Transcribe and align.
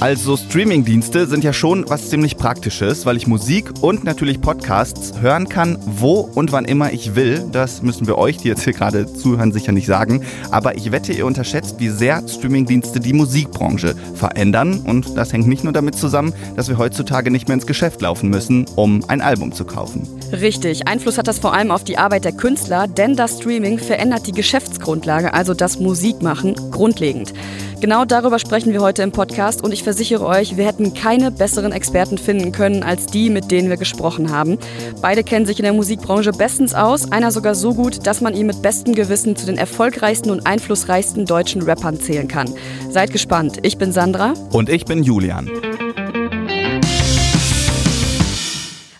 Also 0.00 0.36
Streamingdienste 0.36 1.26
sind 1.26 1.42
ja 1.42 1.52
schon 1.52 1.84
was 1.88 2.08
ziemlich 2.08 2.36
Praktisches, 2.36 3.04
weil 3.04 3.16
ich 3.16 3.26
Musik 3.26 3.82
und 3.82 4.04
natürlich 4.04 4.40
Podcasts 4.40 5.20
hören 5.20 5.48
kann, 5.48 5.76
wo 5.84 6.20
und 6.20 6.52
wann 6.52 6.66
immer 6.66 6.92
ich 6.92 7.16
will. 7.16 7.44
Das 7.50 7.82
müssen 7.82 8.06
wir 8.06 8.16
euch, 8.16 8.36
die 8.36 8.46
jetzt 8.46 8.62
hier 8.62 8.74
gerade 8.74 9.12
zuhören, 9.12 9.50
sicher 9.50 9.72
nicht 9.72 9.86
sagen. 9.86 10.22
Aber 10.52 10.76
ich 10.76 10.92
wette, 10.92 11.12
ihr 11.12 11.26
unterschätzt, 11.26 11.80
wie 11.80 11.88
sehr 11.88 12.22
Streamingdienste 12.28 13.00
die 13.00 13.12
Musikbranche 13.12 13.96
verändern. 14.14 14.84
Und 14.86 15.16
das 15.16 15.32
hängt 15.32 15.48
nicht 15.48 15.64
nur 15.64 15.72
damit 15.72 15.96
zusammen, 15.96 16.32
dass 16.54 16.68
wir 16.68 16.78
heutzutage 16.78 17.32
nicht 17.32 17.48
mehr 17.48 17.54
ins 17.54 17.66
Geschäft 17.66 18.00
laufen 18.00 18.30
müssen, 18.30 18.66
um 18.76 19.02
ein 19.08 19.20
Album 19.20 19.50
zu 19.50 19.64
kaufen. 19.64 20.06
Richtig, 20.30 20.86
Einfluss 20.86 21.18
hat 21.18 21.26
das 21.26 21.40
vor 21.40 21.54
allem 21.54 21.72
auf 21.72 21.82
die 21.82 21.98
Arbeit 21.98 22.24
der 22.24 22.32
Künstler, 22.32 22.86
denn 22.86 23.16
das 23.16 23.38
Streaming 23.38 23.80
verändert 23.80 24.28
die 24.28 24.32
Geschäftsgrundlage, 24.32 25.34
also 25.34 25.54
das 25.54 25.80
Musikmachen, 25.80 26.54
grundlegend. 26.70 27.32
Genau 27.80 28.04
darüber 28.04 28.40
sprechen 28.40 28.72
wir 28.72 28.80
heute 28.80 29.02
im 29.02 29.12
Podcast 29.12 29.62
und 29.62 29.72
ich 29.72 29.84
versichere 29.84 30.26
euch, 30.26 30.56
wir 30.56 30.66
hätten 30.66 30.94
keine 30.94 31.30
besseren 31.30 31.70
Experten 31.70 32.18
finden 32.18 32.50
können 32.50 32.82
als 32.82 33.06
die, 33.06 33.30
mit 33.30 33.52
denen 33.52 33.68
wir 33.68 33.76
gesprochen 33.76 34.30
haben. 34.30 34.58
Beide 35.00 35.22
kennen 35.22 35.46
sich 35.46 35.60
in 35.60 35.62
der 35.62 35.72
Musikbranche 35.72 36.32
bestens 36.32 36.74
aus, 36.74 37.12
einer 37.12 37.30
sogar 37.30 37.54
so 37.54 37.74
gut, 37.74 38.04
dass 38.04 38.20
man 38.20 38.34
ihn 38.34 38.46
mit 38.46 38.62
bestem 38.62 38.96
Gewissen 38.96 39.36
zu 39.36 39.46
den 39.46 39.58
erfolgreichsten 39.58 40.30
und 40.30 40.44
einflussreichsten 40.44 41.24
deutschen 41.24 41.62
Rappern 41.62 42.00
zählen 42.00 42.26
kann. 42.26 42.52
Seid 42.90 43.12
gespannt. 43.12 43.58
Ich 43.62 43.78
bin 43.78 43.92
Sandra. 43.92 44.34
Und 44.52 44.68
ich 44.68 44.84
bin 44.84 45.04
Julian. 45.04 45.48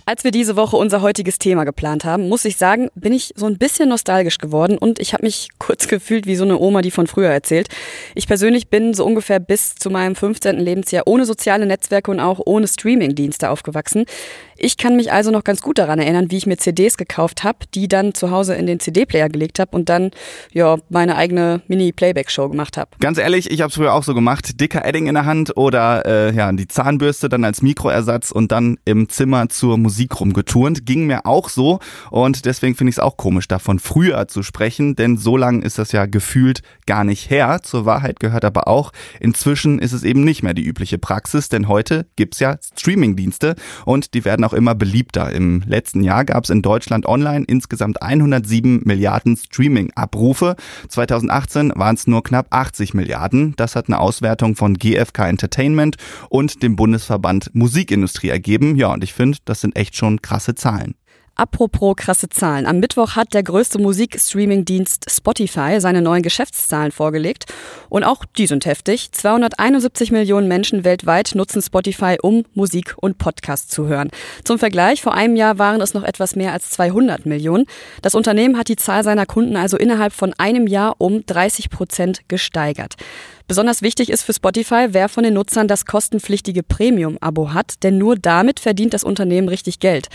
Als 0.09 0.25
wir 0.25 0.31
diese 0.31 0.57
Woche 0.57 0.79
unser 0.79 1.03
heutiges 1.03 1.37
Thema 1.37 1.65
geplant 1.65 2.07
haben, 2.07 2.31
muss 2.31 2.47
ich 2.47 2.57
sagen, 2.57 2.89
bin 2.95 3.13
ich 3.13 3.35
so 3.37 3.45
ein 3.45 3.59
bisschen 3.59 3.91
nostalgisch 3.91 4.39
geworden 4.39 4.79
und 4.79 5.01
ich 5.01 5.13
habe 5.13 5.25
mich 5.27 5.51
kurz 5.59 5.87
gefühlt 5.87 6.25
wie 6.25 6.35
so 6.35 6.45
eine 6.45 6.59
Oma, 6.59 6.81
die 6.81 6.91
von 6.91 7.07
früher 7.07 7.29
erzählt. 7.29 7.69
Ich 8.15 8.27
persönlich 8.27 8.71
bin 8.71 8.95
so 8.95 9.05
ungefähr 9.05 9.39
bis 9.39 9.75
zu 9.75 9.91
meinem 9.91 10.17
15. 10.17 10.61
Lebensjahr 10.61 11.03
ohne 11.05 11.27
soziale 11.27 11.67
Netzwerke 11.67 12.11
und 12.11 12.21
auch 12.21 12.41
ohne 12.43 12.67
Streamingdienste 12.67 13.51
aufgewachsen. 13.51 14.07
Ich 14.57 14.79
kann 14.79 14.97
mich 14.97 15.13
also 15.13 15.31
noch 15.31 15.45
ganz 15.45 15.61
gut 15.61 15.79
daran 15.79 15.99
erinnern, 15.99 16.31
wie 16.31 16.39
ich 16.39 16.47
mir 16.47 16.57
CDs 16.57 16.97
gekauft 16.97 17.45
habe, 17.45 17.59
die 17.75 17.87
dann 17.87 18.15
zu 18.15 18.31
Hause 18.31 18.55
in 18.55 18.67
den 18.67 18.81
CD-Player 18.81 19.29
gelegt 19.29 19.59
habe 19.59 19.77
und 19.77 19.91
dann 19.91 20.11
ja 20.55 20.79
meine 20.89 21.17
eigene 21.17 21.61
Mini-Playback-Show 21.69 22.49
gemacht 22.49 22.79
habe. 22.79 22.91
Ganz 22.99 23.19
ehrlich, 23.19 23.51
ich 23.51 23.61
habe 23.61 23.69
es 23.69 23.77
früher 23.77 23.93
auch 23.93 24.05
so 24.05 24.15
gemacht. 24.15 24.59
Dicker 24.59 24.87
Edding 24.87 25.07
in 25.07 25.15
der 25.15 25.27
Hand 25.27 25.57
oder 25.57 26.07
äh, 26.07 26.35
ja 26.35 26.51
die 26.51 26.67
Zahnbürste 26.67 27.29
dann 27.29 27.45
als 27.45 27.61
Mikroersatz 27.61 28.33
und 28.33 28.51
dann 28.51 28.79
im 28.87 29.11
Zimmer 29.11 29.51
zur 29.51 29.77
Musik 29.77 29.98
rumgeturnt. 30.21 30.87
Ging 30.87 31.07
mir 31.07 31.27
auch 31.27 31.49
so 31.49 31.81
und 32.11 32.45
deswegen 32.45 32.75
finde 32.75 32.91
ich 32.91 32.97
es 32.97 33.01
auch 33.01 33.17
komisch, 33.17 33.49
davon 33.49 33.79
früher 33.79 34.29
zu 34.29 34.43
sprechen, 34.43 34.97
denn 34.97 35.17
so 35.17 35.37
lang 35.37 35.63
ist 35.63 35.79
das 35.79 35.93
ja 35.93 36.07
gefühlt 36.07 36.63
gar 36.87 37.05
nicht 37.05 37.31
her. 37.31 37.61
Zur 37.63 37.87
Wahrheit 37.87 38.21
gehört 38.21 38.45
aber 38.45 38.69
auch, 38.69 38.93
inzwischen 39.21 39.79
ist 39.79 39.93
es 39.93 40.05
eben 40.05 40.25
nicht 40.25 40.43
mehr 40.43 40.55
die 40.55 40.65
übliche 40.65 40.99
Praxis, 40.99 41.49
denn 41.49 41.69
heute 41.69 42.07
gibt's 42.17 42.41
ja 42.41 42.57
Streaming-Dienste 42.63 43.57
und 43.85 44.15
die 44.15 44.25
werden 44.25 44.45
auch 44.45 44.53
immer 44.53 44.75
beliebter. 44.75 45.33
Im 45.33 45.63
letzten 45.67 46.03
Jahr 46.03 46.25
gab 46.25 46.45
es 46.45 46.51
in 46.51 46.63
Deutschland 46.63 47.07
online 47.07 47.45
insgesamt 47.47 48.03
107 48.03 48.83
Milliarden 48.85 49.37
Streaming-Abrufe. 49.37 50.57
2018 50.89 51.73
waren 51.75 51.95
es 51.95 52.07
nur 52.07 52.23
knapp 52.23 52.47
80 52.51 52.95
Milliarden. 52.95 53.55
Das 53.57 53.77
hat 53.77 53.89
eine 53.89 53.99
Auswertung 53.99 54.57
von 54.57 54.75
GfK 54.75 55.29
Entertainment 55.29 55.97
und 56.29 56.63
dem 56.63 56.77
Bundesverband 56.77 57.51
Musikindustrie 57.55 58.29
ergeben. 58.29 58.77
Ja, 58.77 58.93
und 58.93 59.05
ich 59.05 59.13
finde, 59.13 59.39
das 59.45 59.61
sind 59.61 59.77
echt 59.77 59.88
schon 59.97 60.23
krasse 60.23 60.55
Zahlen. 60.55 60.95
Apropos 61.39 61.95
krasse 61.95 62.29
Zahlen. 62.29 62.67
Am 62.67 62.81
Mittwoch 62.81 63.15
hat 63.15 63.33
der 63.33 63.45
größte 63.45 63.79
Musikstreaming-Dienst 63.79 65.09
Spotify 65.09 65.77
seine 65.79 66.03
neuen 66.03 66.25
Geschäftszahlen 66.25 66.91
vorgelegt. 66.91 67.45
Und 67.89 68.03
auch 68.03 68.25
die 68.25 68.49
sind 68.49 68.67
heftig. 68.67 69.13
271 69.13 70.11
Millionen 70.11 70.49
Menschen 70.49 70.83
weltweit 70.83 71.37
nutzen 71.37 71.63
Spotify, 71.63 72.17
um 72.21 72.45
Musik 72.55 72.97
und 72.97 73.19
Podcasts 73.19 73.69
zu 73.69 73.87
hören. 73.87 74.11
Zum 74.43 74.59
Vergleich, 74.59 75.01
vor 75.01 75.15
einem 75.15 75.37
Jahr 75.37 75.61
waren 75.61 75.81
es 75.81 75.95
noch 75.95 76.03
etwas 76.03 76.35
mehr 76.35 76.53
als 76.53 76.71
200 76.71 77.25
Millionen. 77.25 77.67
Das 78.03 78.17
Unternehmen 78.17 78.59
hat 78.59 78.67
die 78.67 78.75
Zahl 78.75 79.05
seiner 79.05 79.25
Kunden 79.25 79.57
also 79.57 79.77
innerhalb 79.77 80.13
von 80.13 80.35
einem 80.39 80.67
Jahr 80.67 80.97
um 80.99 81.25
30 81.25 81.71
Prozent 81.71 82.23
gesteigert. 82.27 82.97
Besonders 83.49 83.81
wichtig 83.81 84.11
ist 84.11 84.25
für 84.25 84.35
Spotify, 84.35 84.89
wer 84.91 85.09
von 85.09 85.25
den 85.25 85.33
Nutzern 85.33 85.69
das 85.69 85.87
kostenpflichtige 85.87 86.63
Premium-Abo 86.63 87.55
hat, 87.55 87.83
denn 87.83 87.97
nur 87.97 88.15
damit 88.15 88.61
verdient 88.61 88.93
das 88.93 89.05
Unternehmen 89.05 89.49
richtig 89.49 89.79
Geld. 89.79 90.09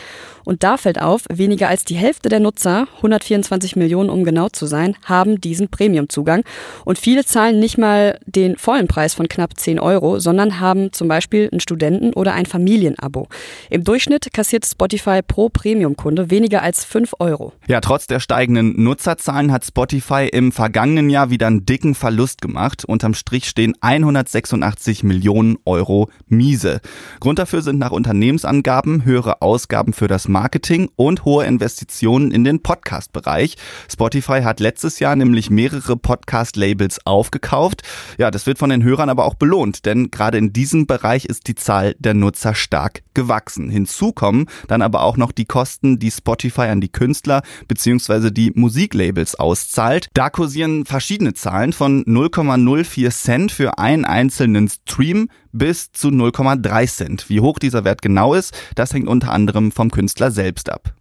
Und 0.45 0.61
da 0.61 0.77
fällt 0.77 1.01
auf, 1.01 1.23
weniger 1.33 1.67
als 1.67 1.83
die 1.83 1.95
Hälfte 1.95 2.29
der 2.29 2.39
Nutzer, 2.39 2.87
124 2.97 3.75
Millionen 3.75 4.11
um 4.11 4.23
genau 4.23 4.49
zu 4.49 4.67
sein, 4.67 4.95
haben 5.05 5.41
diesen 5.41 5.69
Premium-Zugang. 5.69 6.43
Und 6.85 6.99
viele 6.99 7.25
zahlen 7.25 7.59
nicht 7.59 7.79
mal 7.79 8.19
den 8.27 8.55
vollen 8.55 8.87
Preis 8.87 9.15
von 9.15 9.27
knapp 9.27 9.57
10 9.57 9.79
Euro, 9.79 10.19
sondern 10.19 10.59
haben 10.59 10.93
zum 10.93 11.07
Beispiel 11.07 11.49
einen 11.51 11.59
Studenten- 11.59 12.13
oder 12.13 12.33
ein 12.35 12.45
Familienabo. 12.45 13.29
Im 13.71 13.83
Durchschnitt 13.83 14.31
kassiert 14.31 14.63
Spotify 14.63 15.21
pro 15.27 15.49
Premium-Kunde 15.49 16.29
weniger 16.29 16.61
als 16.61 16.85
5 16.85 17.15
Euro. 17.17 17.53
Ja, 17.65 17.81
trotz 17.81 18.05
der 18.05 18.19
steigenden 18.19 18.83
Nutzerzahlen 18.83 19.51
hat 19.51 19.65
Spotify 19.65 20.29
im 20.31 20.51
vergangenen 20.51 21.09
Jahr 21.09 21.31
wieder 21.31 21.47
einen 21.47 21.65
dicken 21.65 21.95
Verlust 21.95 22.39
gemacht. 22.39 22.85
Unterm 22.85 23.15
Strich 23.23 23.47
stehen 23.47 23.73
186 23.79 25.03
Millionen 25.03 25.55
Euro 25.63 26.09
miese. 26.27 26.81
Grund 27.21 27.39
dafür 27.39 27.61
sind 27.61 27.79
nach 27.79 27.91
Unternehmensangaben 27.91 29.05
höhere 29.05 29.41
Ausgaben 29.41 29.93
für 29.93 30.09
das 30.09 30.27
Marketing 30.27 30.89
und 30.97 31.23
hohe 31.23 31.45
Investitionen 31.45 32.31
in 32.31 32.43
den 32.43 32.61
Podcast-Bereich. 32.61 33.55
Spotify 33.89 34.41
hat 34.41 34.59
letztes 34.59 34.99
Jahr 34.99 35.15
nämlich 35.15 35.49
mehrere 35.49 35.95
Podcast-Labels 35.95 37.05
aufgekauft. 37.05 37.83
Ja, 38.17 38.29
das 38.29 38.45
wird 38.45 38.57
von 38.57 38.69
den 38.69 38.83
Hörern 38.83 39.07
aber 39.07 39.23
auch 39.23 39.35
belohnt, 39.35 39.85
denn 39.85 40.11
gerade 40.11 40.37
in 40.37 40.51
diesem 40.51 40.85
Bereich 40.85 41.23
ist 41.23 41.47
die 41.47 41.55
Zahl 41.55 41.95
der 41.99 42.15
Nutzer 42.15 42.53
stark 42.53 43.03
gewachsen. 43.13 43.69
Hinzu 43.69 44.11
kommen 44.11 44.47
dann 44.67 44.81
aber 44.81 45.01
auch 45.01 45.15
noch 45.15 45.31
die 45.31 45.45
Kosten, 45.45 45.97
die 45.97 46.11
Spotify 46.11 46.63
an 46.63 46.81
die 46.81 46.91
Künstler 46.91 47.41
bzw. 47.69 48.31
die 48.31 48.51
Musiklabels 48.53 49.35
auszahlt. 49.35 50.09
Da 50.13 50.29
kursieren 50.29 50.85
verschiedene 50.85 51.33
Zahlen 51.33 51.71
von 51.71 52.03
0,04 52.03 53.12
Cent 53.21 53.51
für 53.51 53.77
einen 53.77 54.05
einzelnen 54.05 54.67
Stream 54.67 55.29
bis 55.51 55.91
zu 55.91 56.09
0,3 56.09 56.87
Cent. 56.87 57.29
Wie 57.29 57.39
hoch 57.39 57.59
dieser 57.59 57.83
Wert 57.83 58.01
genau 58.01 58.33
ist, 58.33 58.53
das 58.75 58.93
hängt 58.93 59.07
unter 59.07 59.31
anderem 59.31 59.71
vom 59.71 59.91
Künstler 59.91 60.31
selbst 60.31 60.69
ab. 60.69 60.93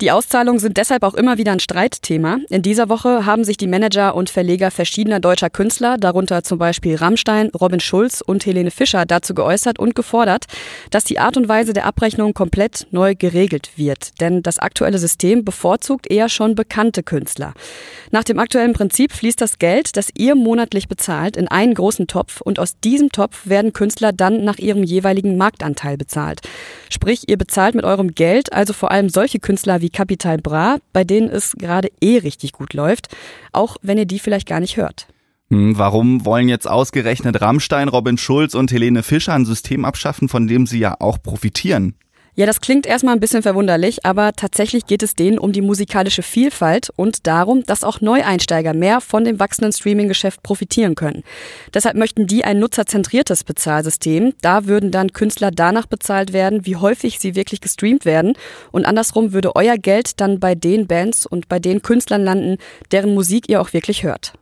Die 0.00 0.12
Auszahlungen 0.12 0.60
sind 0.60 0.76
deshalb 0.76 1.02
auch 1.02 1.14
immer 1.14 1.38
wieder 1.38 1.50
ein 1.50 1.58
Streitthema. 1.58 2.38
In 2.50 2.62
dieser 2.62 2.88
Woche 2.88 3.26
haben 3.26 3.42
sich 3.42 3.56
die 3.56 3.66
Manager 3.66 4.14
und 4.14 4.30
Verleger 4.30 4.70
verschiedener 4.70 5.18
deutscher 5.18 5.50
Künstler, 5.50 5.96
darunter 5.98 6.44
zum 6.44 6.56
Beispiel 6.56 6.94
Rammstein, 6.94 7.48
Robin 7.48 7.80
Schulz 7.80 8.20
und 8.20 8.46
Helene 8.46 8.70
Fischer, 8.70 9.06
dazu 9.06 9.34
geäußert 9.34 9.80
und 9.80 9.96
gefordert, 9.96 10.44
dass 10.92 11.02
die 11.02 11.18
Art 11.18 11.36
und 11.36 11.48
Weise 11.48 11.72
der 11.72 11.84
Abrechnung 11.84 12.32
komplett 12.32 12.86
neu 12.92 13.16
geregelt 13.16 13.72
wird. 13.74 14.20
Denn 14.20 14.40
das 14.44 14.60
aktuelle 14.60 15.00
System 15.00 15.44
bevorzugt 15.44 16.08
eher 16.08 16.28
schon 16.28 16.54
bekannte 16.54 17.02
Künstler. 17.02 17.52
Nach 18.12 18.22
dem 18.22 18.38
aktuellen 18.38 18.74
Prinzip 18.74 19.10
fließt 19.10 19.40
das 19.40 19.58
Geld, 19.58 19.96
das 19.96 20.10
ihr 20.16 20.36
monatlich 20.36 20.86
bezahlt, 20.86 21.36
in 21.36 21.48
einen 21.48 21.74
großen 21.74 22.06
Topf 22.06 22.40
und 22.40 22.60
aus 22.60 22.78
diesem 22.78 23.10
Topf 23.10 23.48
werden 23.48 23.72
Künstler 23.72 24.12
dann 24.12 24.44
nach 24.44 24.58
ihrem 24.58 24.84
jeweiligen 24.84 25.36
Marktanteil 25.36 25.96
bezahlt. 25.96 26.40
Sprich, 26.88 27.28
ihr 27.28 27.36
bezahlt 27.36 27.74
mit 27.74 27.84
eurem 27.84 28.14
Geld 28.14 28.52
also 28.52 28.72
vor 28.72 28.92
allem 28.92 29.08
solche 29.08 29.40
Künstler 29.40 29.80
wie 29.80 29.87
wie 29.88 29.90
Capital 29.90 30.36
Bra, 30.36 30.78
bei 30.92 31.04
denen 31.04 31.30
es 31.30 31.52
gerade 31.52 31.88
eh 32.02 32.18
richtig 32.18 32.52
gut 32.52 32.74
läuft, 32.74 33.08
auch 33.52 33.76
wenn 33.80 33.96
ihr 33.96 34.04
die 34.04 34.18
vielleicht 34.18 34.46
gar 34.46 34.60
nicht 34.60 34.76
hört. 34.76 35.08
Hm, 35.50 35.78
warum 35.78 36.26
wollen 36.26 36.48
jetzt 36.50 36.68
ausgerechnet 36.68 37.40
Rammstein, 37.40 37.88
Robin 37.88 38.18
Schulz 38.18 38.54
und 38.54 38.70
Helene 38.70 39.02
Fischer 39.02 39.32
ein 39.32 39.46
System 39.46 39.86
abschaffen, 39.86 40.28
von 40.28 40.46
dem 40.46 40.66
sie 40.66 40.78
ja 40.78 40.96
auch 41.00 41.22
profitieren? 41.22 41.94
Ja, 42.38 42.46
das 42.46 42.60
klingt 42.60 42.86
erstmal 42.86 43.16
ein 43.16 43.20
bisschen 43.20 43.42
verwunderlich, 43.42 44.06
aber 44.06 44.32
tatsächlich 44.32 44.86
geht 44.86 45.02
es 45.02 45.16
denen 45.16 45.40
um 45.40 45.50
die 45.50 45.60
musikalische 45.60 46.22
Vielfalt 46.22 46.88
und 46.94 47.26
darum, 47.26 47.64
dass 47.64 47.82
auch 47.82 48.00
Neueinsteiger 48.00 48.74
mehr 48.74 49.00
von 49.00 49.24
dem 49.24 49.40
wachsenden 49.40 49.72
Streaming-Geschäft 49.72 50.44
profitieren 50.44 50.94
können. 50.94 51.24
Deshalb 51.74 51.96
möchten 51.96 52.28
die 52.28 52.44
ein 52.44 52.60
nutzerzentriertes 52.60 53.42
Bezahlsystem. 53.42 54.34
Da 54.40 54.66
würden 54.66 54.92
dann 54.92 55.12
Künstler 55.12 55.50
danach 55.50 55.86
bezahlt 55.86 56.32
werden, 56.32 56.64
wie 56.64 56.76
häufig 56.76 57.18
sie 57.18 57.34
wirklich 57.34 57.60
gestreamt 57.60 58.04
werden. 58.04 58.34
Und 58.70 58.86
andersrum 58.86 59.32
würde 59.32 59.56
euer 59.56 59.76
Geld 59.76 60.20
dann 60.20 60.38
bei 60.38 60.54
den 60.54 60.86
Bands 60.86 61.26
und 61.26 61.48
bei 61.48 61.58
den 61.58 61.82
Künstlern 61.82 62.22
landen, 62.22 62.58
deren 62.92 63.14
Musik 63.14 63.48
ihr 63.48 63.60
auch 63.60 63.72
wirklich 63.72 64.04
hört. 64.04 64.34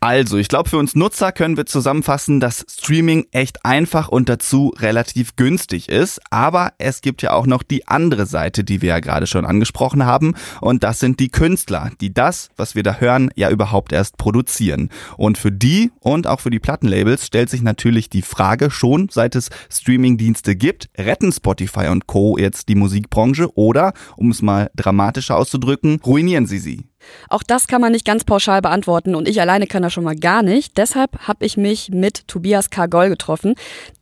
Also, 0.00 0.36
ich 0.36 0.48
glaube, 0.48 0.70
für 0.70 0.78
uns 0.78 0.94
Nutzer 0.94 1.32
können 1.32 1.56
wir 1.56 1.66
zusammenfassen, 1.66 2.38
dass 2.38 2.64
Streaming 2.70 3.26
echt 3.32 3.64
einfach 3.64 4.08
und 4.08 4.28
dazu 4.28 4.72
relativ 4.78 5.34
günstig 5.34 5.88
ist. 5.88 6.20
Aber 6.30 6.72
es 6.78 7.00
gibt 7.00 7.22
ja 7.22 7.32
auch 7.32 7.46
noch 7.46 7.62
die 7.62 7.88
andere 7.88 8.26
Seite, 8.26 8.62
die 8.62 8.80
wir 8.80 8.90
ja 8.90 9.00
gerade 9.00 9.26
schon 9.26 9.44
angesprochen 9.44 10.06
haben. 10.06 10.34
Und 10.60 10.84
das 10.84 11.00
sind 11.00 11.18
die 11.18 11.30
Künstler, 11.30 11.90
die 12.00 12.14
das, 12.14 12.50
was 12.56 12.74
wir 12.74 12.82
da 12.82 12.98
hören, 12.98 13.30
ja 13.34 13.50
überhaupt 13.50 13.92
erst 13.92 14.16
produzieren. 14.18 14.90
Und 15.16 15.36
für 15.36 15.52
die 15.52 15.90
und 16.00 16.26
auch 16.26 16.40
für 16.40 16.50
die 16.50 16.60
Plattenlabels 16.60 17.26
stellt 17.26 17.50
sich 17.50 17.62
natürlich 17.62 18.08
die 18.08 18.22
Frage 18.22 18.70
schon, 18.70 19.08
seit 19.10 19.34
es 19.34 19.50
Streamingdienste 19.70 20.54
gibt, 20.54 20.88
retten 20.96 21.32
Spotify 21.32 21.88
und 21.88 22.06
Co. 22.06 22.38
jetzt 22.38 22.68
die 22.68 22.74
Musikbranche 22.76 23.48
oder, 23.56 23.92
um 24.16 24.30
es 24.30 24.42
mal 24.42 24.70
dramatischer 24.76 25.36
auszudrücken, 25.36 26.00
ruinieren 26.04 26.46
sie 26.46 26.58
sie? 26.58 26.87
Auch 27.28 27.42
das 27.42 27.66
kann 27.66 27.80
man 27.80 27.92
nicht 27.92 28.04
ganz 28.04 28.24
pauschal 28.24 28.62
beantworten 28.62 29.14
und 29.14 29.28
ich 29.28 29.40
alleine 29.40 29.66
kann 29.66 29.82
das 29.82 29.92
schon 29.92 30.04
mal 30.04 30.16
gar 30.16 30.42
nicht. 30.42 30.76
Deshalb 30.76 31.26
habe 31.26 31.44
ich 31.44 31.56
mich 31.56 31.90
mit 31.90 32.26
Tobias 32.28 32.70
Kargol 32.70 33.08
getroffen. 33.08 33.54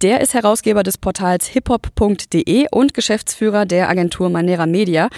Der 0.03 0.20
ist 0.20 0.35
Herausgeber 0.35 0.82
des 0.82 0.99
Portals 0.99 1.47
hiphop.de 1.47 2.67
und 2.70 2.94
Geschäftsführer 2.94 3.67
der 3.67 3.88
Agentur 3.88 4.31
Manera 4.31 4.67
Media. 4.67 5.08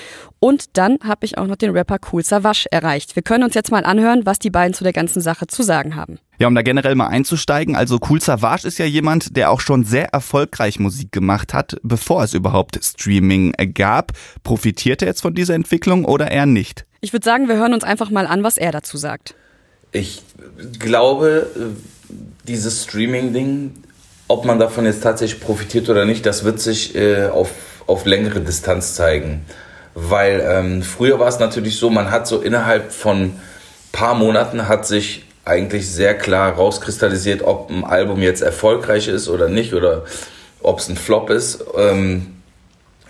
Und 0.41 0.77
dann 0.77 0.99
habe 1.03 1.27
ich 1.27 1.37
auch 1.37 1.47
noch 1.47 1.57
den 1.57 1.71
Rapper 1.71 1.99
Cool 2.13 2.23
Savage 2.23 2.67
erreicht. 2.71 3.17
Wir 3.17 3.23
können 3.23 3.45
uns 3.45 3.55
jetzt 3.55 3.73
mal 3.73 3.85
anhören, 3.85 4.25
was 4.25 4.39
die 4.39 4.51
beiden 4.51 4.73
zu 4.73 4.85
der 4.85 4.93
ganzen 4.93 5.21
Sache 5.21 5.47
zu 5.49 5.63
sagen 5.63 5.97
haben. 5.97 6.19
Ja, 6.39 6.47
um 6.47 6.55
da 6.55 6.63
generell 6.63 6.95
mal 6.95 7.09
einzusteigen, 7.09 7.75
also 7.75 7.99
Cool 8.09 8.21
Savage 8.21 8.69
ist 8.69 8.79
ja 8.79 8.85
jemand, 8.85 9.37
der 9.37 9.51
auch 9.51 9.61
schon 9.61 9.85
sehr 9.85 10.11
erfolgreich 10.11 10.79
Musik 10.79 11.11
gemacht 11.11 11.53
hat, 11.53 11.77
bevor 11.83 12.23
es 12.23 12.35
überhaupt 12.35 12.79
Streaming 12.81 13.53
gab. 13.75 14.13
Profitiert 14.45 15.03
er 15.03 15.09
jetzt 15.09 15.23
von 15.23 15.35
dieser 15.35 15.55
Entwicklung 15.55 16.05
oder 16.05 16.31
eher 16.31 16.47
nicht? 16.47 16.85
Ich 17.01 17.13
würde 17.13 17.25
sagen, 17.25 17.49
wir 17.49 17.57
hören 17.57 17.75
uns 17.75 17.85
einfach 17.85 18.11
mal 18.11 18.27
an, 18.27 18.43
was 18.43 18.59
er 18.59 18.73
dazu 18.73 18.97
sagt. 18.97 19.35
Ich 19.93 20.23
glaube, 20.79 21.47
dieses 22.47 22.85
Streaming-Ding, 22.85 23.73
ob 24.27 24.45
man 24.45 24.59
davon 24.59 24.85
jetzt 24.85 25.03
tatsächlich 25.03 25.41
profitiert 25.41 25.89
oder 25.89 26.05
nicht, 26.05 26.27
das 26.27 26.45
wird 26.45 26.61
sich 26.61 26.95
äh, 26.97 27.27
auf, 27.27 27.51
auf 27.87 28.05
längere 28.05 28.41
Distanz 28.41 28.95
zeigen. 28.95 29.45
Weil 29.95 30.45
ähm, 30.45 30.83
früher 30.83 31.19
war 31.19 31.29
es 31.29 31.39
natürlich 31.39 31.77
so, 31.79 31.89
man 31.89 32.11
hat 32.11 32.27
so 32.27 32.41
innerhalb 32.41 32.93
von 32.93 33.35
paar 33.93 34.15
Monaten 34.15 34.69
hat 34.69 34.87
sich 34.87 35.25
eigentlich 35.45 35.89
sehr 35.89 36.17
klar 36.17 36.53
rauskristallisiert, 36.53 37.43
ob 37.43 37.71
ein 37.71 37.85
Album 37.85 38.21
jetzt 38.21 38.43
erfolgreich 38.43 39.09
ist 39.09 39.29
oder 39.29 39.49
nicht 39.49 39.73
oder 39.73 40.05
ob 40.61 40.81
es 40.81 40.89
ein 40.89 40.97
Flop 40.97 41.31
ist. 41.31 41.65
Ähm, 41.77 42.37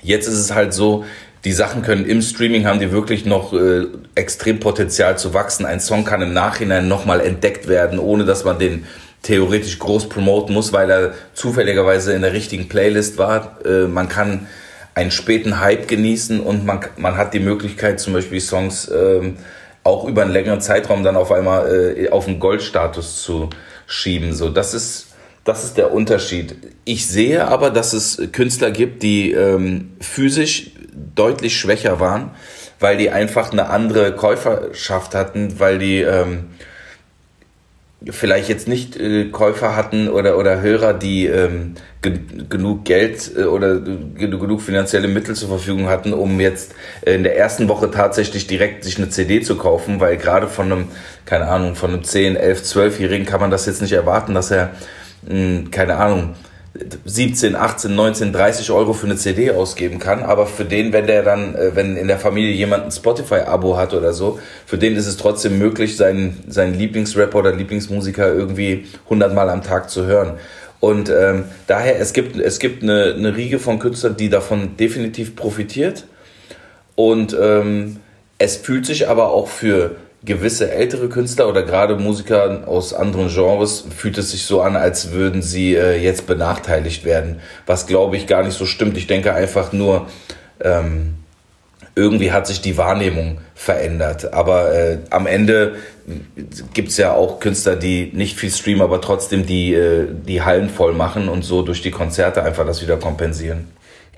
jetzt 0.02 0.28
ist 0.28 0.38
es 0.38 0.54
halt 0.54 0.72
so, 0.72 1.04
die 1.48 1.54
Sachen 1.54 1.80
können 1.80 2.04
im 2.04 2.20
Streaming 2.20 2.66
haben 2.66 2.78
die 2.78 2.92
wirklich 2.92 3.24
noch 3.24 3.54
äh, 3.54 3.86
extrem 4.14 4.60
Potenzial 4.60 5.16
zu 5.16 5.32
wachsen. 5.32 5.64
Ein 5.64 5.80
Song 5.80 6.04
kann 6.04 6.20
im 6.20 6.34
Nachhinein 6.34 6.88
nochmal 6.88 7.22
entdeckt 7.22 7.68
werden, 7.68 7.98
ohne 7.98 8.26
dass 8.26 8.44
man 8.44 8.58
den 8.58 8.84
theoretisch 9.22 9.78
groß 9.78 10.10
promoten 10.10 10.52
muss, 10.52 10.74
weil 10.74 10.90
er 10.90 11.14
zufälligerweise 11.32 12.12
in 12.12 12.20
der 12.20 12.34
richtigen 12.34 12.68
Playlist 12.68 13.16
war. 13.16 13.64
Äh, 13.64 13.86
man 13.86 14.10
kann 14.10 14.46
einen 14.94 15.10
späten 15.10 15.58
Hype 15.58 15.88
genießen 15.88 16.38
und 16.38 16.66
man, 16.66 16.80
man 16.98 17.16
hat 17.16 17.32
die 17.32 17.40
Möglichkeit, 17.40 17.98
zum 17.98 18.12
Beispiel 18.12 18.42
Songs 18.42 18.86
äh, 18.88 19.32
auch 19.84 20.04
über 20.04 20.20
einen 20.20 20.32
längeren 20.32 20.60
Zeitraum 20.60 21.02
dann 21.02 21.16
auf 21.16 21.32
einmal 21.32 21.96
äh, 21.96 22.10
auf 22.10 22.28
einen 22.28 22.40
Goldstatus 22.40 23.22
zu 23.22 23.48
schieben. 23.86 24.34
So, 24.34 24.50
das 24.50 24.74
ist 24.74 25.06
das 25.44 25.64
ist 25.64 25.78
der 25.78 25.94
Unterschied. 25.94 26.56
Ich 26.84 27.06
sehe 27.06 27.48
aber, 27.48 27.70
dass 27.70 27.94
es 27.94 28.20
Künstler 28.32 28.70
gibt, 28.70 29.02
die 29.02 29.32
ähm, 29.32 29.92
physisch 29.98 30.72
deutlich 31.14 31.58
schwächer 31.58 32.00
waren, 32.00 32.30
weil 32.80 32.96
die 32.96 33.10
einfach 33.10 33.52
eine 33.52 33.70
andere 33.70 34.14
Käuferschaft 34.14 35.14
hatten, 35.14 35.58
weil 35.58 35.78
die 35.78 36.00
ähm, 36.00 36.46
vielleicht 38.06 38.48
jetzt 38.48 38.68
nicht 38.68 38.96
äh, 38.96 39.24
Käufer 39.30 39.74
hatten 39.74 40.08
oder, 40.08 40.38
oder 40.38 40.60
Hörer, 40.60 40.94
die 40.94 41.26
ähm, 41.26 41.74
genug 42.00 42.84
Geld 42.84 43.32
äh, 43.36 43.42
oder 43.42 43.80
genug 43.80 44.62
finanzielle 44.62 45.08
Mittel 45.08 45.34
zur 45.34 45.48
Verfügung 45.48 45.88
hatten, 45.88 46.12
um 46.12 46.38
jetzt 46.38 46.74
äh, 47.04 47.14
in 47.14 47.24
der 47.24 47.36
ersten 47.36 47.68
Woche 47.68 47.90
tatsächlich 47.90 48.46
direkt 48.46 48.84
sich 48.84 48.98
eine 48.98 49.08
CD 49.08 49.40
zu 49.40 49.56
kaufen, 49.56 49.98
weil 49.98 50.16
gerade 50.16 50.46
von 50.46 50.70
einem, 50.70 50.88
keine 51.24 51.48
Ahnung, 51.48 51.74
von 51.74 51.92
einem 51.92 52.04
10, 52.04 52.36
11, 52.36 52.62
12-Jährigen 52.62 53.26
kann 53.26 53.40
man 53.40 53.50
das 53.50 53.66
jetzt 53.66 53.82
nicht 53.82 53.92
erwarten, 53.92 54.32
dass 54.32 54.52
er, 54.52 54.70
mh, 55.26 55.32
hm, 55.32 55.70
keine 55.72 55.96
Ahnung, 55.96 56.34
17, 57.04 57.56
18, 57.56 57.94
19, 57.94 58.32
30 58.32 58.70
Euro 58.70 58.92
für 58.92 59.06
eine 59.06 59.16
CD 59.16 59.50
ausgeben 59.50 59.98
kann. 59.98 60.22
Aber 60.22 60.46
für 60.46 60.64
den, 60.64 60.92
wenn 60.92 61.06
der 61.06 61.22
dann, 61.22 61.54
äh, 61.54 61.74
wenn 61.74 61.96
in 61.96 62.08
der 62.08 62.18
Familie 62.18 62.52
jemand 62.52 62.84
ein 62.84 62.92
Spotify-Abo 62.92 63.76
hat 63.76 63.94
oder 63.94 64.12
so, 64.12 64.38
für 64.66 64.78
den 64.78 64.96
ist 64.96 65.06
es 65.06 65.16
trotzdem 65.16 65.58
möglich, 65.58 65.96
seinen, 65.96 66.44
seinen 66.48 66.74
Lieblingsrapper 66.74 67.38
oder 67.38 67.54
Lieblingsmusiker 67.54 68.32
irgendwie 68.32 68.86
100 69.04 69.34
Mal 69.34 69.50
am 69.50 69.62
Tag 69.62 69.90
zu 69.90 70.06
hören. 70.06 70.34
Und 70.80 71.10
ähm, 71.10 71.44
daher, 71.66 71.98
es 71.98 72.12
gibt, 72.12 72.36
es 72.36 72.58
gibt 72.60 72.82
eine, 72.82 73.14
eine 73.14 73.36
Riege 73.36 73.58
von 73.58 73.78
Künstlern, 73.78 74.16
die 74.16 74.28
davon 74.28 74.76
definitiv 74.76 75.34
profitiert. 75.34 76.04
Und 76.94 77.36
ähm, 77.40 77.96
es 78.38 78.56
fühlt 78.56 78.86
sich 78.86 79.08
aber 79.08 79.30
auch 79.30 79.48
für 79.48 79.96
gewisse 80.24 80.70
ältere 80.70 81.08
Künstler 81.08 81.48
oder 81.48 81.62
gerade 81.62 81.96
Musiker 81.96 82.64
aus 82.66 82.92
anderen 82.92 83.28
Genres 83.28 83.84
fühlt 83.96 84.18
es 84.18 84.32
sich 84.32 84.44
so 84.44 84.60
an, 84.60 84.74
als 84.74 85.12
würden 85.12 85.42
sie 85.42 85.74
äh, 85.76 85.96
jetzt 85.96 86.26
benachteiligt 86.26 87.04
werden, 87.04 87.40
was 87.66 87.86
glaube 87.86 88.16
ich 88.16 88.26
gar 88.26 88.42
nicht 88.42 88.56
so 88.56 88.66
stimmt. 88.66 88.96
Ich 88.96 89.06
denke 89.06 89.32
einfach 89.32 89.72
nur, 89.72 90.08
ähm, 90.60 91.14
irgendwie 91.94 92.32
hat 92.32 92.46
sich 92.46 92.60
die 92.60 92.76
Wahrnehmung 92.76 93.38
verändert. 93.54 94.32
Aber 94.32 94.72
äh, 94.72 94.98
am 95.10 95.26
Ende 95.26 95.76
gibt 96.72 96.88
es 96.88 96.96
ja 96.96 97.12
auch 97.12 97.40
Künstler, 97.40 97.76
die 97.76 98.10
nicht 98.14 98.38
viel 98.38 98.50
streamen, 98.50 98.82
aber 98.82 99.00
trotzdem 99.00 99.46
die, 99.46 99.74
äh, 99.74 100.06
die 100.26 100.42
Hallen 100.42 100.68
voll 100.68 100.94
machen 100.94 101.28
und 101.28 101.44
so 101.44 101.62
durch 101.62 101.82
die 101.82 101.90
Konzerte 101.90 102.42
einfach 102.42 102.64
das 102.64 102.82
wieder 102.82 102.96
kompensieren. 102.96 103.66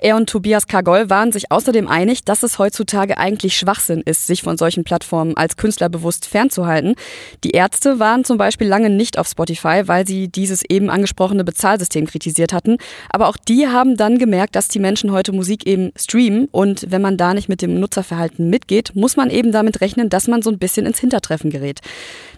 Er 0.03 0.15
und 0.15 0.27
Tobias 0.27 0.65
Kargol 0.65 1.11
waren 1.11 1.31
sich 1.31 1.51
außerdem 1.51 1.87
einig, 1.87 2.23
dass 2.23 2.41
es 2.41 2.57
heutzutage 2.57 3.19
eigentlich 3.19 3.55
Schwachsinn 3.55 4.01
ist, 4.03 4.25
sich 4.25 4.41
von 4.41 4.57
solchen 4.57 4.83
Plattformen 4.83 5.37
als 5.37 5.57
Künstler 5.57 5.89
bewusst 5.89 6.25
fernzuhalten. 6.25 6.95
Die 7.43 7.51
Ärzte 7.51 7.99
waren 7.99 8.23
zum 8.23 8.39
Beispiel 8.39 8.67
lange 8.67 8.89
nicht 8.89 9.19
auf 9.19 9.27
Spotify, 9.27 9.83
weil 9.85 10.07
sie 10.07 10.27
dieses 10.27 10.63
eben 10.67 10.89
angesprochene 10.89 11.43
Bezahlsystem 11.43 12.07
kritisiert 12.07 12.51
hatten. 12.51 12.77
Aber 13.11 13.27
auch 13.27 13.37
die 13.37 13.67
haben 13.67 13.95
dann 13.95 14.17
gemerkt, 14.17 14.55
dass 14.55 14.69
die 14.69 14.79
Menschen 14.79 15.11
heute 15.11 15.33
Musik 15.33 15.67
eben 15.67 15.91
streamen 15.95 16.47
und 16.51 16.89
wenn 16.89 17.03
man 17.03 17.17
da 17.17 17.35
nicht 17.35 17.47
mit 17.47 17.61
dem 17.61 17.79
Nutzerverhalten 17.79 18.49
mitgeht, 18.49 18.95
muss 18.95 19.15
man 19.15 19.29
eben 19.29 19.51
damit 19.51 19.81
rechnen, 19.81 20.09
dass 20.09 20.27
man 20.27 20.41
so 20.41 20.49
ein 20.49 20.57
bisschen 20.57 20.87
ins 20.87 20.97
Hintertreffen 20.97 21.51
gerät. 21.51 21.79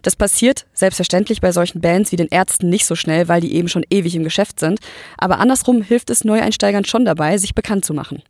Das 0.01 0.18
passiert 0.18 0.65
selbstverständlich 0.74 1.39
bei 1.39 1.54
solchen 1.54 1.80
Bands 1.80 2.12
wie 2.12 2.18
den 2.18 2.27
Ärzten 2.27 2.68
nicht 2.68 2.86
so 2.86 2.94
schnell, 2.94 3.30
weil 3.30 3.39
die 3.39 3.56
eben 3.56 3.69
schon 3.69 3.86
ewig 3.89 4.13
im 4.15 4.25
Geschäft 4.25 4.60
sind. 4.60 4.80
Aber 5.18 5.39
andersrum 5.39 5.81
hilft 5.81 6.10
es 6.10 6.25
Neueinsteigern 6.25 6.83
schon 6.83 7.06
dabei, 7.06 7.38
sich 7.38 7.52
bekannt 7.55 7.85
zu 7.85 7.94
machen. 7.94 8.21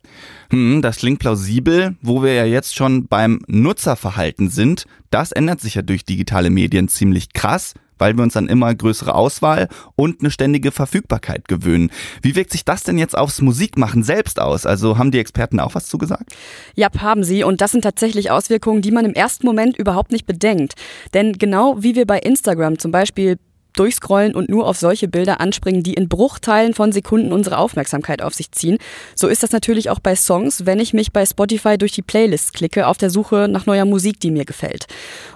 Hm, 0.50 0.82
das 0.82 0.98
klingt 0.98 1.18
plausibel, 1.18 1.96
wo 2.02 2.22
wir 2.22 2.34
ja 2.34 2.44
jetzt 2.44 2.74
schon 2.74 3.06
beim 3.06 3.40
Nutzerverhalten 3.46 4.50
sind. 4.50 4.84
Das 5.10 5.32
ändert 5.32 5.60
sich 5.60 5.74
ja 5.74 5.82
durch 5.82 6.04
digitale 6.04 6.50
Medien 6.50 6.88
ziemlich 6.88 7.32
krass 7.32 7.74
weil 7.98 8.16
wir 8.16 8.22
uns 8.22 8.36
an 8.36 8.48
immer 8.48 8.74
größere 8.74 9.14
Auswahl 9.14 9.68
und 9.96 10.20
eine 10.20 10.30
ständige 10.30 10.72
Verfügbarkeit 10.72 11.48
gewöhnen. 11.48 11.90
Wie 12.22 12.36
wirkt 12.36 12.52
sich 12.52 12.64
das 12.64 12.82
denn 12.82 12.98
jetzt 12.98 13.16
aufs 13.16 13.40
Musikmachen 13.40 14.02
selbst 14.02 14.40
aus? 14.40 14.66
Also 14.66 14.98
haben 14.98 15.10
die 15.10 15.18
Experten 15.18 15.60
auch 15.60 15.74
was 15.74 15.86
zugesagt? 15.86 16.34
Ja, 16.74 16.88
haben 16.98 17.24
sie. 17.24 17.44
Und 17.44 17.60
das 17.60 17.72
sind 17.72 17.82
tatsächlich 17.82 18.30
Auswirkungen, 18.30 18.82
die 18.82 18.90
man 18.90 19.04
im 19.04 19.14
ersten 19.14 19.46
Moment 19.46 19.76
überhaupt 19.76 20.12
nicht 20.12 20.26
bedenkt. 20.26 20.74
Denn 21.12 21.34
genau 21.34 21.82
wie 21.82 21.94
wir 21.94 22.06
bei 22.06 22.18
Instagram 22.18 22.78
zum 22.78 22.90
Beispiel 22.90 23.38
durchscrollen 23.74 24.34
und 24.34 24.48
nur 24.48 24.66
auf 24.66 24.76
solche 24.76 25.08
Bilder 25.08 25.40
anspringen, 25.40 25.82
die 25.82 25.94
in 25.94 26.08
Bruchteilen 26.08 26.74
von 26.74 26.92
Sekunden 26.92 27.32
unsere 27.32 27.58
Aufmerksamkeit 27.58 28.22
auf 28.22 28.34
sich 28.34 28.52
ziehen. 28.52 28.78
So 29.14 29.28
ist 29.28 29.42
das 29.42 29.52
natürlich 29.52 29.90
auch 29.90 30.00
bei 30.00 30.16
Songs, 30.16 30.66
wenn 30.66 30.80
ich 30.80 30.94
mich 30.94 31.12
bei 31.12 31.26
Spotify 31.26 31.76
durch 31.78 31.92
die 31.92 32.02
Playlist 32.02 32.54
klicke, 32.54 32.86
auf 32.86 32.98
der 32.98 33.10
Suche 33.10 33.48
nach 33.48 33.66
neuer 33.66 33.84
Musik, 33.84 34.20
die 34.20 34.30
mir 34.30 34.44
gefällt. 34.44 34.86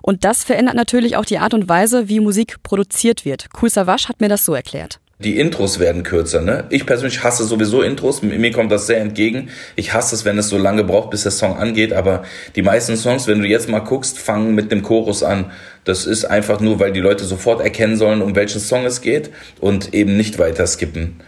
Und 0.02 0.24
das 0.24 0.44
verändert 0.44 0.76
natürlich 0.76 1.16
auch 1.16 1.24
die 1.24 1.38
Art 1.38 1.54
und 1.54 1.68
Weise, 1.68 2.08
wie 2.08 2.20
Musik 2.20 2.62
produziert 2.62 3.24
wird. 3.24 3.48
Cool 3.60 3.70
Savage 3.70 4.08
hat 4.08 4.20
mir 4.20 4.28
das 4.28 4.44
so 4.44 4.54
erklärt 4.54 5.00
die 5.20 5.38
Intros 5.38 5.80
werden 5.80 6.04
kürzer. 6.04 6.42
Ne? 6.42 6.64
Ich 6.70 6.86
persönlich 6.86 7.24
hasse 7.24 7.44
sowieso 7.44 7.82
Intros. 7.82 8.22
Mir 8.22 8.52
kommt 8.52 8.70
das 8.70 8.86
sehr 8.86 9.00
entgegen. 9.00 9.50
Ich 9.74 9.92
hasse 9.92 10.14
es, 10.14 10.24
wenn 10.24 10.38
es 10.38 10.48
so 10.48 10.58
lange 10.58 10.84
braucht, 10.84 11.10
bis 11.10 11.24
der 11.24 11.32
Song 11.32 11.56
angeht. 11.56 11.92
Aber 11.92 12.22
die 12.54 12.62
meisten 12.62 12.96
Songs, 12.96 13.26
wenn 13.26 13.40
du 13.40 13.48
jetzt 13.48 13.68
mal 13.68 13.80
guckst, 13.80 14.18
fangen 14.18 14.54
mit 14.54 14.70
dem 14.70 14.82
Chorus 14.82 15.24
an. 15.24 15.50
Das 15.84 16.06
ist 16.06 16.24
einfach 16.24 16.60
nur, 16.60 16.78
weil 16.78 16.92
die 16.92 17.00
Leute 17.00 17.24
sofort 17.24 17.60
erkennen 17.60 17.96
sollen, 17.96 18.22
um 18.22 18.36
welchen 18.36 18.60
Song 18.60 18.84
es 18.84 19.00
geht 19.00 19.30
und 19.60 19.92
eben 19.92 20.16
nicht 20.16 20.38
weiter 20.38 20.66
skippen. 20.66 21.20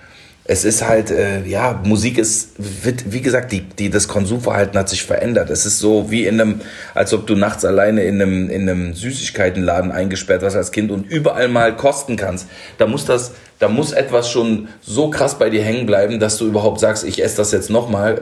Es 0.44 0.64
ist 0.64 0.86
halt, 0.86 1.10
äh, 1.10 1.44
ja, 1.44 1.80
Musik 1.84 2.18
ist, 2.18 2.54
wird, 2.58 3.12
wie 3.12 3.20
gesagt, 3.20 3.52
die, 3.52 3.60
die, 3.60 3.90
das 3.90 4.08
Konsumverhalten 4.08 4.78
hat 4.78 4.88
sich 4.88 5.04
verändert. 5.04 5.48
Es 5.50 5.64
ist 5.66 5.78
so 5.78 6.10
wie 6.10 6.26
in 6.26 6.40
einem, 6.40 6.60
als 6.94 7.12
ob 7.12 7.26
du 7.26 7.36
nachts 7.36 7.64
alleine 7.64 8.02
in 8.02 8.20
einem, 8.20 8.50
in 8.50 8.68
einem 8.68 8.94
Süßigkeitenladen 8.94 9.92
eingesperrt 9.92 10.42
warst 10.42 10.56
als 10.56 10.72
Kind 10.72 10.90
und 10.90 11.08
überall 11.08 11.48
mal 11.48 11.76
kosten 11.76 12.16
kannst. 12.16 12.48
Da 12.78 12.86
muss 12.86 13.04
das 13.04 13.32
da 13.60 13.68
muss 13.68 13.92
etwas 13.92 14.30
schon 14.30 14.68
so 14.80 15.10
krass 15.10 15.38
bei 15.38 15.50
dir 15.50 15.62
hängen 15.62 15.84
bleiben, 15.84 16.18
dass 16.18 16.38
du 16.38 16.46
überhaupt 16.46 16.80
sagst, 16.80 17.04
ich 17.04 17.22
esse 17.22 17.36
das 17.36 17.52
jetzt 17.52 17.68
nochmal. 17.68 18.20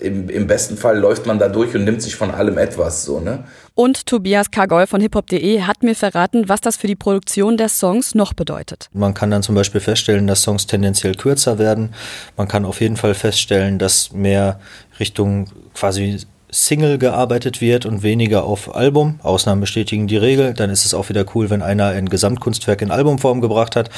Im, 0.00 0.30
Im 0.30 0.46
besten 0.46 0.78
Fall 0.78 0.98
läuft 0.98 1.26
man 1.26 1.38
da 1.38 1.48
durch 1.48 1.74
und 1.74 1.84
nimmt 1.84 2.00
sich 2.00 2.16
von 2.16 2.30
allem 2.30 2.56
etwas 2.56 3.04
so, 3.04 3.20
ne? 3.20 3.44
Und 3.74 4.06
Tobias 4.06 4.50
Kargol 4.50 4.86
von 4.86 5.00
hiphop.de 5.00 5.62
hat 5.62 5.82
mir 5.82 5.94
verraten, 5.94 6.48
was 6.48 6.60
das 6.60 6.76
für 6.76 6.86
die 6.86 6.96
Produktion 6.96 7.56
der 7.56 7.68
Songs 7.68 8.14
noch 8.14 8.32
bedeutet. 8.32 8.88
Man 8.92 9.14
kann 9.14 9.30
dann 9.30 9.42
zum 9.42 9.54
Beispiel 9.54 9.80
feststellen, 9.80 10.26
dass 10.26 10.42
Songs 10.42 10.66
tendenziell 10.66 11.14
kürzer 11.14 11.58
werden. 11.58 11.94
Man 12.36 12.48
kann 12.48 12.64
auf 12.64 12.80
jeden 12.80 12.96
Fall 12.96 13.14
feststellen, 13.14 13.78
dass 13.78 14.12
mehr 14.12 14.58
Richtung 14.98 15.48
quasi 15.74 16.18
Single 16.54 16.98
gearbeitet 16.98 17.62
wird 17.62 17.86
und 17.86 18.02
weniger 18.02 18.44
auf 18.44 18.76
Album. 18.76 19.18
Ausnahmen 19.22 19.62
bestätigen 19.62 20.06
die 20.06 20.18
Regel. 20.18 20.52
Dann 20.52 20.68
ist 20.68 20.84
es 20.84 20.92
auch 20.92 21.08
wieder 21.08 21.24
cool, 21.34 21.48
wenn 21.48 21.62
einer 21.62 21.86
ein 21.86 22.10
Gesamtkunstwerk 22.10 22.82
in 22.82 22.90
Albumform 22.90 23.40
gebracht 23.40 23.74
hat. 23.74 23.88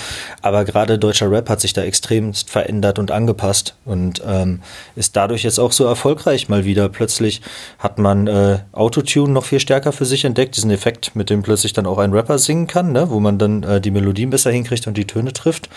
Aber 0.41 0.65
gerade 0.65 0.97
deutscher 0.97 1.29
Rap 1.29 1.51
hat 1.51 1.61
sich 1.61 1.73
da 1.73 1.83
extremst 1.83 2.51
verändert 2.51 3.01
und 3.01 3.11
angepasst 3.11 3.75
und 3.85 4.23
ähm, 4.25 4.61
ist 4.95 5.17
dadurch 5.17 5.43
jetzt 5.43 5.59
auch 5.59 5.73
so 5.73 5.85
erfolgreich 5.85 6.49
mal 6.49 6.65
wieder. 6.65 6.89
Plötzlich 6.89 7.43
hat 7.81 7.99
man 7.99 8.29
äh, 8.29 8.61
Autotune 8.71 9.33
noch 9.33 9.45
viel 9.45 9.59
stärker 9.59 9.91
für 9.91 10.05
sich 10.05 10.25
entdeckt, 10.25 10.57
diesen 10.57 10.71
Effekt, 10.71 11.17
mit 11.17 11.31
dem 11.31 11.43
plötzlich 11.43 11.73
dann 11.73 11.87
auch 11.87 11.99
ein 11.99 12.13
Rapper 12.13 12.39
singen 12.39 12.69
kann, 12.69 12.93
ne? 12.93 13.11
wo 13.11 13.19
man 13.19 13.37
dann 13.37 13.65
äh, 13.65 13.81
die 13.81 13.91
Melodien 13.91 14.31
besser 14.31 14.53
hinkriegt 14.53 14.87
und 14.87 14.97
die 14.97 15.09
Töne 15.09 15.33
trifft. 15.33 15.69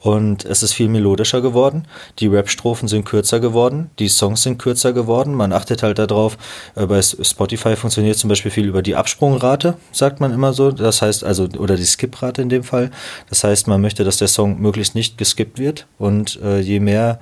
Und 0.00 0.44
es 0.44 0.64
ist 0.64 0.72
viel 0.72 0.88
melodischer 0.88 1.42
geworden. 1.42 1.86
Die 2.18 2.26
Rap-Strophen 2.26 2.88
sind 2.88 3.04
kürzer 3.04 3.38
geworden, 3.38 3.90
die 4.00 4.08
Songs 4.08 4.42
sind 4.42 4.58
kürzer 4.58 4.92
geworden. 4.92 5.32
Man 5.34 5.52
achtet 5.52 5.84
halt 5.84 5.98
darauf, 5.98 6.23
drauf. 6.24 6.38
Äh, 6.74 6.86
bei 6.86 7.00
Spotify 7.02 7.76
funktioniert 7.76 8.16
zum 8.16 8.28
Beispiel 8.28 8.50
viel 8.50 8.66
über 8.66 8.82
die 8.82 8.96
Absprungrate, 8.96 9.76
sagt 9.92 10.20
man 10.20 10.32
immer 10.32 10.52
so. 10.52 10.70
Das 10.70 11.02
heißt 11.02 11.24
also, 11.24 11.48
oder 11.58 11.76
die 11.76 11.84
Skiprate 11.84 12.42
in 12.42 12.48
dem 12.48 12.64
Fall. 12.64 12.90
Das 13.28 13.44
heißt, 13.44 13.68
man 13.68 13.80
möchte, 13.80 14.04
dass 14.04 14.16
der 14.16 14.28
Song 14.28 14.60
möglichst 14.60 14.94
nicht 14.94 15.18
geskippt 15.18 15.58
wird. 15.58 15.86
Und 15.98 16.40
äh, 16.42 16.60
je 16.60 16.80
mehr 16.80 17.20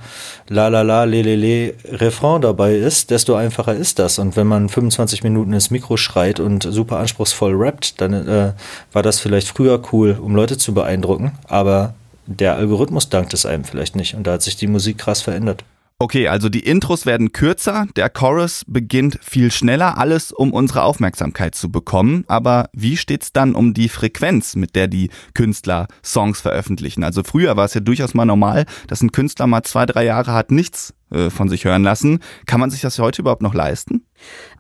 La 0.49 0.69
La 0.69 0.83
La, 0.83 1.05
Le 1.05 1.23
Le 1.23 1.37
Le 1.37 1.75
Refrain 1.99 2.41
dabei 2.41 2.75
ist, 2.75 3.11
desto 3.11 3.35
einfacher 3.35 3.75
ist 3.75 3.99
das. 3.99 4.19
Und 4.19 4.37
wenn 4.37 4.47
man 4.47 4.69
25 4.69 5.23
Minuten 5.23 5.53
ins 5.53 5.71
Mikro 5.71 5.97
schreit 5.97 6.41
und 6.41 6.63
super 6.63 6.99
anspruchsvoll 6.99 7.55
rappt, 7.55 8.01
dann 8.01 8.13
äh, 8.13 8.53
war 8.93 9.03
das 9.03 9.21
vielleicht 9.21 9.49
früher 9.49 9.83
cool, 9.93 10.19
um 10.21 10.35
Leute 10.35 10.57
zu 10.57 10.75
beeindrucken. 10.75 11.33
Aber 11.49 11.95
der 12.27 12.57
Algorithmus 12.57 13.09
dankt 13.09 13.35
es 13.35 13.47
einem 13.47 13.65
vielleicht 13.65 13.97
nicht. 13.97 14.15
Und 14.15 14.27
da 14.27 14.33
hat 14.33 14.43
sich 14.43 14.57
die 14.57 14.69
Musik 14.69 14.99
krass 14.99 15.23
verändert. 15.23 15.65
Okay, 16.03 16.27
also 16.27 16.49
die 16.49 16.67
Intros 16.67 17.07
werden 17.07 17.31
kürzer, 17.31 17.87
der 17.95 18.11
Chorus 18.11 18.65
beginnt 18.67 19.21
viel 19.23 19.53
schneller, 19.53 19.99
alles 19.99 20.33
um 20.33 20.53
unsere 20.53 20.83
Aufmerksamkeit 20.83 21.55
zu 21.55 21.71
bekommen. 21.71 22.25
Aber 22.27 22.69
wie 22.73 22.97
steht's 22.97 23.33
dann 23.33 23.55
um 23.55 23.73
die 23.73 23.89
Frequenz, 23.89 24.57
mit 24.57 24.75
der 24.75 24.89
die 24.89 25.11
Künstler 25.33 25.87
Songs 26.05 26.41
veröffentlichen? 26.41 27.05
Also 27.05 27.23
früher 27.23 27.57
war 27.57 27.67
es 27.67 27.75
ja 27.75 27.81
durchaus 27.81 28.15
mal 28.15 28.25
normal, 28.25 28.67
dass 28.89 29.01
ein 29.01 29.13
Künstler 29.13 29.47
mal 29.47 29.63
zwei, 29.63 29.87
drei 29.87 30.05
Jahre 30.05 30.33
hat 30.33 30.51
nichts 30.51 30.93
äh, 31.13 31.31
von 31.31 31.49
sich 31.49 31.67
hören 31.67 31.85
lassen. 31.85 32.19
Kann 32.47 32.59
man 32.59 32.71
sich 32.71 32.81
das 32.81 32.99
heute 32.99 33.23
überhaupt 33.23 33.43
noch 33.43 33.55
leisten? 33.55 34.05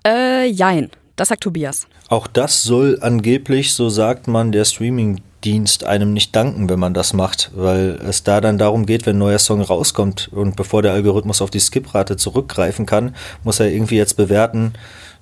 Äh, 0.07 0.47
jein. 0.47 0.91
Das 1.17 1.27
sagt 1.27 1.43
Tobias. 1.43 1.89
Auch 2.09 2.29
das 2.29 2.63
soll 2.63 2.99
angeblich, 3.01 3.73
so 3.73 3.89
sagt 3.89 4.29
man, 4.29 4.53
der 4.53 4.65
Streaming 4.65 5.21
Dienst 5.45 5.85
einem 5.85 6.13
nicht 6.13 6.35
danken, 6.35 6.69
wenn 6.69 6.79
man 6.79 6.95
das 6.95 7.13
macht, 7.13 7.51
weil 7.55 7.99
es 8.07 8.23
da 8.23 8.41
dann 8.41 8.59
darum 8.59 8.87
geht, 8.87 9.07
wenn 9.07 9.17
ein 9.17 9.21
neuer 9.21 9.39
Song 9.39 9.61
rauskommt 9.61 10.31
und 10.33 10.57
bevor 10.57 10.83
der 10.83 10.93
Algorithmus 10.93 11.43
auf 11.43 11.51
die 11.51 11.61
Skiprate 11.61 12.17
zurückgreifen 12.17 12.87
kann, 12.87 13.15
muss 13.45 13.61
er 13.61 13.71
irgendwie 13.71 13.97
jetzt 13.97 14.17
bewerten, 14.17 14.75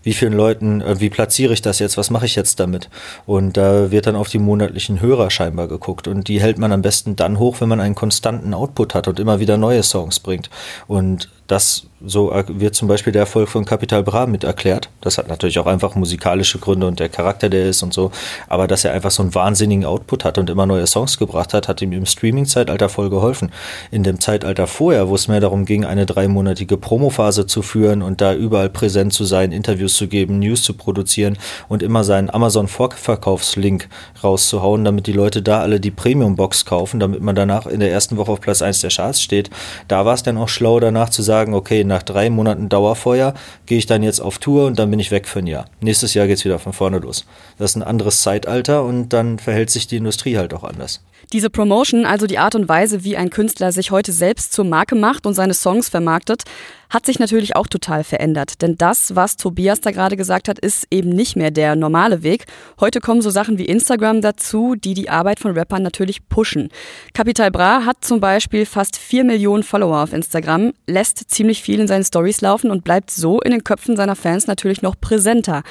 wie 0.03 0.15
vielen 0.15 0.33
Leuten, 0.33 0.81
äh, 0.81 1.01
wie 1.01 1.11
platziere 1.11 1.53
ich 1.53 1.63
das 1.63 1.79
jetzt, 1.79 1.97
was 1.97 2.11
mache 2.11 2.27
ich 2.27 2.35
jetzt 2.35 2.61
damit? 2.61 2.89
Und 3.27 3.57
da 3.57 3.91
wird 3.91 4.07
dann 4.07 4.17
auf 4.17 4.29
die 4.29 4.39
monatlichen 4.39 5.01
Hörer 5.01 5.31
scheinbar 5.31 5.69
geguckt 5.69 6.09
und 6.09 6.29
die 6.29 6.41
hält 6.41 6.59
man 6.59 6.73
am 6.73 6.83
besten 6.83 7.17
dann 7.17 7.39
hoch, 7.39 7.61
wenn 7.61 7.69
man 7.69 7.81
einen 7.81 7.95
konstanten 7.95 8.55
Output 8.55 8.95
hat 8.95 9.09
und 9.09 9.21
immer 9.21 9.41
wieder 9.41 9.57
neue 9.57 9.83
Songs 9.83 10.21
bringt. 10.21 10.49
Und 10.87 11.29
das 11.51 11.87
so 12.05 12.33
wird 12.49 12.75
zum 12.75 12.89
Beispiel 12.89 13.13
der 13.13 13.21
Erfolg 13.21 13.49
von 13.49 13.65
Capital 13.65 14.03
Bra 14.03 14.27
mit 14.27 14.45
erklärt. 14.45 14.89
Das 15.01 15.19
hat 15.19 15.29
natürlich 15.29 15.59
auch 15.59 15.67
einfach 15.67 15.95
musikalische 15.95 16.59
Gründe 16.59 16.87
und 16.87 16.99
der 16.99 17.09
Charakter, 17.09 17.49
der 17.49 17.69
ist 17.69 17.83
und 17.83 17.93
so. 17.93 18.11
Aber 18.49 18.67
dass 18.67 18.85
er 18.85 18.93
einfach 18.93 19.11
so 19.11 19.23
einen 19.23 19.35
wahnsinnigen 19.35 19.85
Output 19.85 20.25
hat 20.25 20.39
und 20.39 20.49
immer 20.49 20.67
neue 20.67 20.87
Songs 20.87 21.19
gebracht 21.19 21.53
hat, 21.53 21.69
hat 21.69 21.83
ihm 21.83 21.93
im 21.93 22.07
Streaming-Zeitalter 22.07 22.89
voll 22.89 23.11
geholfen. 23.11 23.53
In 23.91 24.03
dem 24.03 24.21
Zeitalter 24.21 24.67
vorher, 24.67 25.09
wo 25.09 25.15
es 25.15 25.29
mehr 25.29 25.41
darum 25.41 25.67
ging, 25.67 25.85
eine 25.85 26.07
dreimonatige 26.07 26.77
Promophase 26.79 27.47
zu 27.47 27.61
führen 27.63 28.03
und 28.03 28.21
da 28.21 28.35
überall 28.35 28.71
präsent 28.71 29.13
zu 29.13 29.25
sein, 29.25 29.53
Interviews 29.53 29.95
zu 29.97 30.09
geben, 30.09 30.39
News 30.39 30.63
zu 30.63 30.75
produzieren 30.75 31.37
und 31.69 31.83
immer 31.83 32.05
seinen 32.05 32.31
Amazon-Vorverkaufslink 32.31 33.89
rauszuhauen, 34.25 34.85
damit 34.85 35.07
die 35.07 35.13
Leute 35.13 35.43
da 35.43 35.61
alle 35.61 35.81
die 35.81 35.91
Premium-Box 35.91 36.65
kaufen, 36.65 36.99
damit 36.99 37.21
man 37.21 37.35
danach 37.35 37.67
in 37.67 37.81
der 37.81 37.93
ersten 37.93 38.17
Woche 38.17 38.33
auf 38.33 38.41
Platz 38.41 38.63
1 38.63 38.81
der 38.81 38.91
Charts 38.91 39.21
steht. 39.21 39.51
Da 39.89 40.07
war 40.07 40.15
es 40.15 40.23
dann 40.23 40.39
auch 40.39 40.49
schlau, 40.49 40.81
danach 40.81 41.11
zu 41.11 41.21
sagen, 41.23 41.40
sagen, 41.41 41.55
okay, 41.55 41.85
nach 41.85 42.03
drei 42.03 42.29
Monaten 42.29 42.69
Dauerfeuer 42.69 43.33
gehe 43.65 43.79
ich 43.79 43.87
dann 43.87 44.03
jetzt 44.03 44.21
auf 44.21 44.39
Tour 44.39 44.67
und 44.67 44.79
dann 44.79 44.91
bin 44.91 45.01
ich 45.01 45.11
weg 45.11 45.27
für 45.27 45.39
ein 45.39 45.47
Jahr. 45.47 45.65
Nächstes 45.81 46.13
Jahr 46.13 46.27
geht 46.27 46.37
es 46.37 46.45
wieder 46.45 46.59
von 46.59 46.75
vorne 46.75 46.99
los. 46.99 47.25
Das 47.57 47.71
ist 47.71 47.77
ein 47.77 47.83
anderes 47.83 48.21
Zeitalter 48.21 48.85
und 48.85 49.09
dann 49.09 49.39
verhält 49.39 49.71
sich 49.71 49.87
die 49.87 49.97
Industrie 49.97 50.37
halt 50.37 50.53
auch 50.53 50.65
anders. 50.65 51.01
Diese 51.33 51.49
Promotion, 51.49 52.07
also 52.07 52.27
die 52.27 52.39
Art 52.39 52.55
und 52.57 52.69
Weise, 52.69 53.05
wie 53.05 53.17
ein 53.17 53.31
Künstler 53.31 53.73
sich 53.73 53.91
heute 53.91 54.13
selbst 54.13 54.53
zur 54.53 54.65
Marke 54.65 54.97
macht 54.97 55.27
und 55.27 55.35
seine 55.35 55.55
Songs 55.55 55.89
vermarktet, 55.89 56.43
hat 56.89 57.07
sich 57.07 57.21
natürlich 57.21 57.55
auch 57.55 57.69
total 57.69 58.03
verändert. 58.03 58.61
Denn 58.63 58.77
das, 58.77 59.15
was 59.15 59.37
Tobias 59.37 59.81
da 59.81 59.93
gerade 59.93 60.17
gesagt 60.17 60.49
hat, 60.49 60.59
ist 60.59 60.89
eben 60.91 61.11
nicht 61.11 61.37
mehr 61.37 61.53
der 61.53 61.77
normale 61.77 62.25
Weg. 62.25 62.47
Heute 62.81 63.01
kommen 63.01 63.23
so 63.23 63.31
Sachen 63.31 63.59
wie 63.59 63.65
Instagram 63.65 64.23
dazu, 64.23 64.75
die 64.75 64.95
die 64.95 65.09
Arbeit 65.09 65.39
von 65.39 65.53
Rappern 65.53 65.85
natürlich 65.85 66.29
pushen. 66.29 66.69
Capital 67.15 67.53
Bra 67.53 67.85
hat 67.85 68.05
zum 68.05 68.19
Beispiel 68.19 68.67
fast 68.67 68.97
vier 68.97 69.23
Millionen 69.23 69.63
Follower 69.63 70.03
auf 70.03 70.13
Instagram, 70.13 70.73
lässt 70.89 71.30
ziemlich 71.31 71.63
viel 71.63 71.81
in 71.81 71.89
seinen 71.89 72.05
Stories 72.05 72.41
laufen 72.41 72.71
und 72.71 72.85
bleibt 72.85 73.11
so 73.11 73.41
in 73.41 73.51
den 73.51 73.65
Köpfen 73.65 73.97
seiner 73.97 74.17
Fans 74.17 74.47
natürlich 74.47 74.83
noch 74.83 74.95
präsenter. 75.01 75.63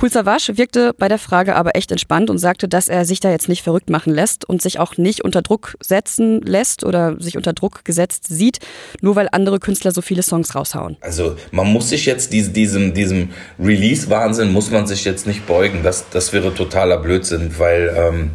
Cool 0.00 0.10
Savage 0.10 0.56
wirkte 0.56 0.94
bei 0.96 1.08
der 1.08 1.18
Frage 1.18 1.56
aber 1.56 1.76
echt 1.76 1.92
entspannt 1.92 2.30
und 2.30 2.38
sagte, 2.38 2.68
dass 2.68 2.88
er 2.88 3.04
sich 3.04 3.20
da 3.20 3.30
jetzt 3.30 3.48
nicht 3.48 3.62
verrückt 3.62 3.90
machen 3.90 4.14
lässt 4.14 4.48
und 4.48 4.62
sich 4.62 4.78
auch 4.78 4.96
nicht 4.96 5.24
unter 5.24 5.42
Druck 5.42 5.76
setzen 5.80 6.40
lässt 6.40 6.84
oder 6.84 7.20
sich 7.20 7.36
unter 7.36 7.52
Druck 7.52 7.84
gesetzt 7.84 8.26
sieht, 8.28 8.58
nur 9.00 9.16
weil 9.16 9.28
andere 9.32 9.58
Künstler 9.58 9.92
so 9.92 10.02
viele 10.02 10.22
Songs 10.22 10.54
raushauen. 10.54 10.96
Also 11.00 11.36
man 11.50 11.66
muss 11.66 11.90
sich 11.90 12.06
jetzt 12.06 12.32
diesem, 12.32 12.94
diesem 12.94 13.30
Release-Wahnsinn 13.58 14.52
muss 14.52 14.70
man 14.70 14.86
sich 14.86 15.04
jetzt 15.04 15.26
nicht 15.26 15.46
beugen. 15.46 15.82
Das, 15.82 16.04
das 16.10 16.32
wäre 16.32 16.54
totaler 16.54 16.98
Blödsinn, 16.98 17.54
weil 17.58 17.94
ähm, 17.96 18.30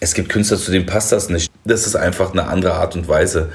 es 0.00 0.14
gibt 0.14 0.30
Künstler, 0.30 0.56
zu 0.56 0.70
denen 0.70 0.86
passt 0.86 1.12
das 1.12 1.28
nicht. 1.28 1.52
Das 1.64 1.86
ist 1.86 1.94
einfach 1.94 2.32
eine 2.32 2.48
andere 2.48 2.74
Art 2.74 2.96
und 2.96 3.06
Weise, 3.06 3.50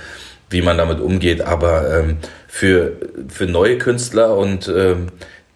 wie 0.49 0.61
man 0.61 0.77
damit 0.77 0.99
umgeht. 0.99 1.41
Aber 1.41 1.99
ähm, 1.99 2.17
für, 2.47 2.93
für 3.27 3.45
neue 3.45 3.77
Künstler 3.77 4.37
und 4.37 4.67
ähm, 4.67 5.07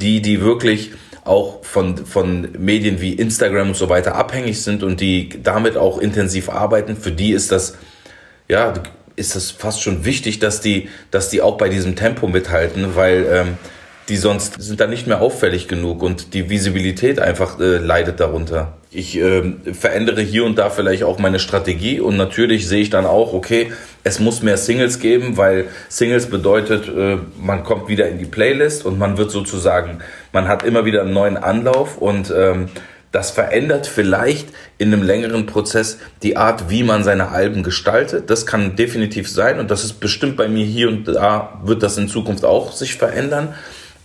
die, 0.01 0.21
die 0.21 0.41
wirklich 0.41 0.91
auch 1.23 1.63
von, 1.63 1.97
von 2.05 2.49
Medien 2.57 3.01
wie 3.01 3.13
Instagram 3.13 3.69
und 3.69 3.75
so 3.75 3.89
weiter 3.89 4.15
abhängig 4.15 4.61
sind 4.61 4.83
und 4.83 4.99
die 4.99 5.29
damit 5.43 5.77
auch 5.77 5.99
intensiv 5.99 6.49
arbeiten, 6.49 6.95
für 6.95 7.11
die 7.11 7.31
ist 7.31 7.51
das, 7.51 7.77
ja, 8.47 8.73
ist 9.15 9.35
das 9.35 9.51
fast 9.51 9.81
schon 9.83 10.05
wichtig, 10.05 10.39
dass 10.39 10.61
die, 10.61 10.89
dass 11.11 11.29
die 11.29 11.41
auch 11.41 11.57
bei 11.57 11.69
diesem 11.69 11.95
Tempo 11.95 12.27
mithalten, 12.27 12.95
weil 12.95 13.27
ähm, 13.29 13.57
die 14.09 14.17
sonst 14.17 14.61
sind 14.61 14.79
da 14.79 14.87
nicht 14.87 15.07
mehr 15.07 15.21
auffällig 15.21 15.67
genug 15.67 16.01
und 16.01 16.33
die 16.33 16.49
Visibilität 16.49 17.19
einfach 17.19 17.59
äh, 17.59 17.77
leidet 17.77 18.19
darunter. 18.19 18.73
Ich 18.91 19.17
äh, 19.17 19.53
verändere 19.71 20.21
hier 20.21 20.45
und 20.45 20.57
da 20.57 20.71
vielleicht 20.71 21.03
auch 21.03 21.19
meine 21.19 21.37
Strategie 21.37 21.99
und 21.99 22.17
natürlich 22.17 22.67
sehe 22.67 22.81
ich 22.81 22.89
dann 22.89 23.05
auch, 23.05 23.33
okay, 23.33 23.71
es 24.03 24.19
muss 24.19 24.41
mehr 24.41 24.57
Singles 24.57 24.99
geben, 24.99 25.37
weil 25.37 25.67
Singles 25.89 26.25
bedeutet, 26.25 26.87
äh, 26.87 27.17
man 27.39 27.63
kommt 27.63 27.87
wieder 27.87 28.09
in 28.09 28.17
die 28.17 28.25
Playlist 28.25 28.83
und 28.83 28.97
man 28.97 29.17
wird 29.17 29.29
sozusagen, 29.29 29.99
man 30.33 30.47
hat 30.47 30.63
immer 30.63 30.85
wieder 30.85 31.01
einen 31.01 31.13
neuen 31.13 31.37
Anlauf 31.37 31.99
und 31.99 32.33
ähm, 32.35 32.69
das 33.11 33.31
verändert 33.31 33.87
vielleicht 33.87 34.49
in 34.77 34.93
einem 34.93 35.03
längeren 35.03 35.45
Prozess 35.45 35.97
die 36.21 36.37
Art, 36.37 36.69
wie 36.69 36.83
man 36.83 37.03
seine 37.03 37.29
Alben 37.29 37.63
gestaltet. 37.63 38.29
Das 38.29 38.45
kann 38.45 38.75
definitiv 38.75 39.29
sein 39.29 39.59
und 39.59 39.71
das 39.71 39.83
ist 39.83 39.93
bestimmt 39.93 40.37
bei 40.37 40.47
mir 40.47 40.65
hier 40.65 40.89
und 40.89 41.07
da 41.07 41.59
wird 41.63 41.81
das 41.81 41.97
in 41.97 42.07
Zukunft 42.07 42.45
auch 42.45 42.71
sich 42.71 42.95
verändern. 42.95 43.55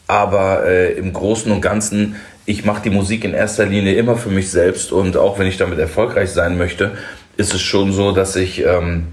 Aber 0.06 0.66
äh, 0.66 0.92
im 0.92 1.12
Großen 1.12 1.50
und 1.50 1.60
Ganzen, 1.60 2.16
ich 2.46 2.64
mache 2.64 2.82
die 2.82 2.90
Musik 2.90 3.24
in 3.24 3.32
erster 3.32 3.64
Linie 3.64 3.94
immer 3.94 4.16
für 4.16 4.28
mich 4.28 4.50
selbst 4.50 4.92
und 4.92 5.16
auch 5.16 5.38
wenn 5.38 5.46
ich 5.46 5.56
damit 5.56 5.78
erfolgreich 5.78 6.30
sein 6.30 6.58
möchte, 6.58 6.92
ist 7.36 7.54
es 7.54 7.62
schon 7.62 7.92
so, 7.92 8.12
dass 8.12 8.36
ich, 8.36 8.64
ähm, 8.64 9.08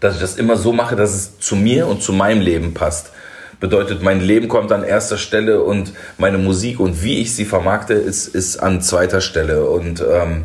dass 0.00 0.14
ich 0.14 0.20
das 0.20 0.36
immer 0.36 0.56
so 0.56 0.72
mache, 0.72 0.96
dass 0.96 1.14
es 1.14 1.38
zu 1.38 1.56
mir 1.56 1.86
und 1.86 2.02
zu 2.02 2.12
meinem 2.12 2.40
Leben 2.40 2.72
passt. 2.72 3.10
Bedeutet, 3.58 4.02
mein 4.02 4.20
Leben 4.20 4.48
kommt 4.48 4.70
an 4.70 4.84
erster 4.84 5.16
Stelle 5.16 5.62
und 5.62 5.92
meine 6.18 6.38
Musik 6.38 6.78
und 6.78 7.02
wie 7.02 7.20
ich 7.20 7.34
sie 7.34 7.46
vermarkte, 7.46 7.94
ist, 7.94 8.28
ist 8.28 8.58
an 8.58 8.82
zweiter 8.82 9.22
Stelle. 9.22 9.64
Und 9.64 10.02
ähm, 10.02 10.44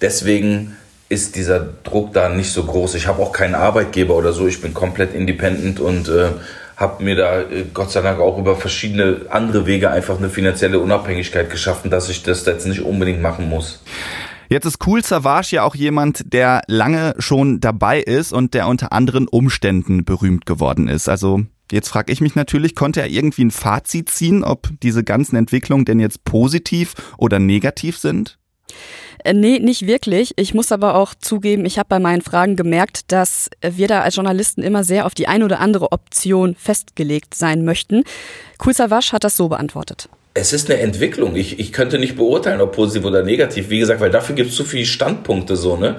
deswegen 0.00 0.76
ist 1.08 1.34
dieser 1.34 1.60
Druck 1.82 2.12
da 2.12 2.28
nicht 2.28 2.52
so 2.52 2.62
groß. 2.62 2.94
Ich 2.94 3.08
habe 3.08 3.20
auch 3.20 3.32
keinen 3.32 3.56
Arbeitgeber 3.56 4.14
oder 4.14 4.32
so. 4.32 4.46
Ich 4.46 4.62
bin 4.62 4.72
komplett 4.72 5.14
independent 5.14 5.80
und 5.80 6.08
äh, 6.08 6.28
habe 6.76 7.02
mir 7.02 7.16
da 7.16 7.40
äh, 7.42 7.64
Gott 7.72 7.90
sei 7.90 8.02
Dank 8.02 8.20
auch 8.20 8.38
über 8.38 8.56
verschiedene 8.56 9.22
andere 9.30 9.66
Wege 9.66 9.90
einfach 9.90 10.18
eine 10.18 10.28
finanzielle 10.28 10.78
Unabhängigkeit 10.78 11.50
geschaffen, 11.50 11.90
dass 11.90 12.08
ich 12.08 12.22
das 12.22 12.44
jetzt 12.46 12.66
nicht 12.66 12.82
unbedingt 12.82 13.22
machen 13.22 13.48
muss. 13.48 13.82
Jetzt 14.48 14.66
ist 14.66 14.86
Cool 14.86 15.02
Savage 15.02 15.56
ja 15.56 15.62
auch 15.62 15.74
jemand, 15.74 16.32
der 16.32 16.62
lange 16.66 17.14
schon 17.18 17.60
dabei 17.60 18.00
ist 18.00 18.32
und 18.32 18.54
der 18.54 18.68
unter 18.68 18.92
anderen 18.92 19.26
Umständen 19.26 20.04
berühmt 20.04 20.46
geworden 20.46 20.88
ist. 20.88 21.08
Also 21.08 21.44
Jetzt 21.72 21.88
frage 21.88 22.12
ich 22.12 22.20
mich 22.20 22.34
natürlich, 22.34 22.74
konnte 22.74 23.00
er 23.00 23.08
irgendwie 23.08 23.44
ein 23.46 23.50
Fazit 23.50 24.10
ziehen, 24.10 24.44
ob 24.44 24.68
diese 24.82 25.02
ganzen 25.02 25.36
Entwicklungen 25.36 25.86
denn 25.86 25.98
jetzt 25.98 26.22
positiv 26.24 26.94
oder 27.16 27.38
negativ 27.38 27.96
sind? 27.96 28.38
Äh, 29.24 29.32
nee, 29.32 29.58
nicht 29.58 29.86
wirklich. 29.86 30.32
Ich 30.36 30.54
muss 30.54 30.72
aber 30.72 30.94
auch 30.94 31.14
zugeben, 31.14 31.64
ich 31.64 31.78
habe 31.78 31.88
bei 31.88 31.98
meinen 31.98 32.22
Fragen 32.22 32.56
gemerkt, 32.56 33.12
dass 33.12 33.48
wir 33.62 33.88
da 33.88 34.02
als 34.02 34.16
Journalisten 34.16 34.62
immer 34.62 34.84
sehr 34.84 35.06
auf 35.06 35.14
die 35.14 35.28
eine 35.28 35.44
oder 35.44 35.60
andere 35.60 35.92
Option 35.92 36.54
festgelegt 36.56 37.34
sein 37.34 37.64
möchten. 37.64 38.04
Kulsawasch 38.58 39.12
hat 39.12 39.24
das 39.24 39.36
so 39.36 39.48
beantwortet. 39.48 40.08
Es 40.36 40.52
ist 40.52 40.68
eine 40.68 40.80
Entwicklung. 40.80 41.36
Ich, 41.36 41.60
ich 41.60 41.72
könnte 41.72 41.98
nicht 41.98 42.16
beurteilen, 42.16 42.60
ob 42.60 42.72
positiv 42.72 43.04
oder 43.06 43.22
negativ. 43.22 43.70
Wie 43.70 43.78
gesagt, 43.78 44.00
weil 44.00 44.10
dafür 44.10 44.34
gibt 44.34 44.50
es 44.50 44.56
zu 44.56 44.64
viele 44.64 44.84
Standpunkte 44.84 45.56
so, 45.56 45.76
ne? 45.76 45.96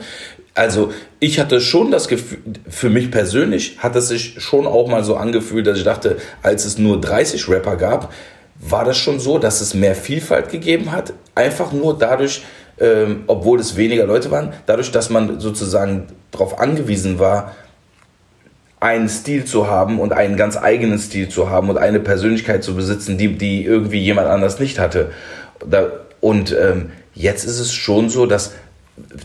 Also 0.54 0.94
ich 1.20 1.40
hatte 1.40 1.60
schon 1.60 1.92
das 1.92 2.08
Gefühl, 2.08 2.40
für 2.70 2.90
mich 2.90 3.12
persönlich 3.12 3.78
hat 3.80 3.96
es 3.98 4.08
sich 4.08 4.36
schon 4.42 4.68
auch 4.68 4.88
mal 4.88 5.04
so 5.04 5.18
angefühlt, 5.18 5.68
dass 5.68 5.78
ich 5.78 5.84
dachte, 5.84 6.18
als 6.44 6.64
es 6.64 6.78
nur 6.78 7.00
30 7.00 7.50
Rapper 7.50 7.76
gab, 7.76 8.14
war 8.58 8.86
das 8.86 8.98
schon 8.98 9.20
so, 9.20 9.38
dass 9.38 9.60
es 9.60 9.74
mehr 9.74 9.96
Vielfalt 9.96 10.50
gegeben 10.50 10.94
hat. 10.94 11.14
Einfach 11.36 11.74
nur 11.74 11.98
dadurch, 11.98 12.44
ähm, 12.80 13.24
obwohl 13.28 13.60
es 13.60 13.76
weniger 13.78 14.06
Leute 14.06 14.32
waren, 14.32 14.54
dadurch, 14.66 14.92
dass 14.92 15.10
man 15.10 15.40
sozusagen 15.40 16.08
darauf 16.32 16.60
angewiesen 16.60 17.20
war, 17.20 17.56
einen 18.80 19.10
Stil 19.10 19.46
zu 19.46 19.68
haben 19.68 20.00
und 20.00 20.14
einen 20.14 20.38
ganz 20.38 20.58
eigenen 20.58 21.00
Stil 21.00 21.30
zu 21.30 21.50
haben 21.50 21.70
und 21.70 21.78
eine 21.78 22.00
Persönlichkeit 22.00 22.64
zu 22.64 22.76
besitzen, 22.76 23.18
die, 23.18 23.38
die 23.38 23.64
irgendwie 23.64 24.00
jemand 24.00 24.28
anders 24.28 24.60
nicht 24.60 24.80
hatte. 24.80 25.12
Da, 25.68 25.88
und 26.22 26.52
ähm, 26.52 26.92
jetzt 27.14 27.46
ist 27.46 27.60
es 27.60 27.74
schon 27.74 28.10
so, 28.10 28.26
dass 28.26 28.54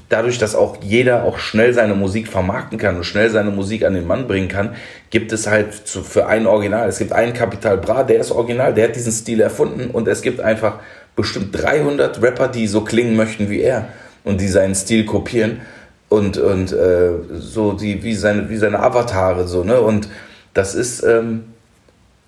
dadurch, 0.08 0.38
dass 0.38 0.54
auch 0.54 0.78
jeder 0.82 1.24
auch 1.24 1.38
schnell 1.38 1.72
seine 1.74 1.94
Musik 1.94 2.28
vermarkten 2.28 2.78
kann 2.78 2.96
und 2.96 3.04
schnell 3.04 3.30
seine 3.30 3.50
Musik 3.50 3.84
an 3.84 3.94
den 3.94 4.06
Mann 4.06 4.26
bringen 4.26 4.48
kann, 4.48 4.74
gibt 5.10 5.32
es 5.32 5.46
halt 5.46 5.74
für 5.74 6.26
ein 6.26 6.46
Original. 6.46 6.88
Es 6.88 6.98
gibt 6.98 7.12
einen 7.12 7.32
Capital 7.32 7.78
Bra, 7.78 8.02
der 8.02 8.20
ist 8.20 8.32
original, 8.32 8.74
der 8.74 8.88
hat 8.88 8.96
diesen 8.96 9.12
Stil 9.12 9.40
erfunden 9.40 9.90
und 9.90 10.08
es 10.08 10.22
gibt 10.22 10.40
einfach 10.40 10.80
bestimmt 11.20 11.60
300 11.60 12.22
Rapper, 12.22 12.48
die 12.48 12.66
so 12.66 12.82
klingen 12.82 13.16
möchten 13.16 13.50
wie 13.50 13.60
er 13.60 13.88
und 14.24 14.40
die 14.40 14.48
seinen 14.48 14.74
Stil 14.74 15.04
kopieren 15.04 15.60
und, 16.08 16.38
und 16.38 16.72
äh, 16.72 17.10
so 17.38 17.72
die, 17.72 18.02
wie, 18.02 18.14
seine, 18.14 18.50
wie 18.50 18.56
seine 18.56 18.80
Avatare 18.80 19.46
so, 19.46 19.64
ne? 19.64 19.80
Und 19.80 20.08
das 20.54 20.74
ist, 20.74 21.02
ähm, 21.04 21.44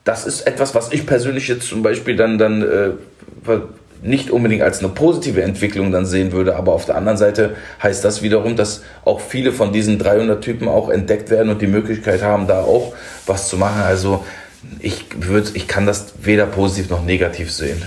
das 0.05 0.27
ist 0.27 0.47
etwas, 0.47 0.75
was 0.75 0.93
ich 0.93 1.07
persönlich 1.07 1.49
jetzt 1.49 1.67
zum 1.67 1.83
Beispiel 1.83 2.17
dann, 2.17 2.39
dann 2.39 2.63
äh, 2.63 2.91
nicht 4.03 4.31
unbedingt 4.31 4.63
als 4.63 4.81
eine 4.81 4.89
positive 4.89 5.43
Entwicklung 5.43 5.93
dann 5.93 6.07
sehen 6.07 6.33
würde, 6.33 6.57
aber 6.57 6.73
auf 6.73 6.87
der 6.87 6.97
anderen 6.97 7.19
Seite 7.19 7.57
heißt 7.83 8.05
das 8.05 8.23
wiederum, 8.23 8.57
dass 8.57 8.83
auch 9.05 9.21
viele 9.21 9.53
von 9.53 9.73
diesen 9.73 9.99
300 9.99 10.43
Typen 10.43 10.69
auch 10.69 10.89
entdeckt 10.89 11.31
werden 11.31 11.51
und 11.51 11.63
die 11.63 11.69
Möglichkeit 11.69 12.23
haben, 12.23 12.47
da 12.47 12.63
auch 12.63 12.95
was 13.27 13.49
zu 13.49 13.57
machen. 13.57 13.83
Also 13.83 14.25
ich 14.81 15.07
würde, 15.19 15.51
ich 15.55 15.69
kann 15.69 15.87
das 15.87 16.15
weder 16.23 16.47
positiv 16.47 16.91
noch 16.91 17.05
negativ 17.05 17.53
sehen. 17.53 17.83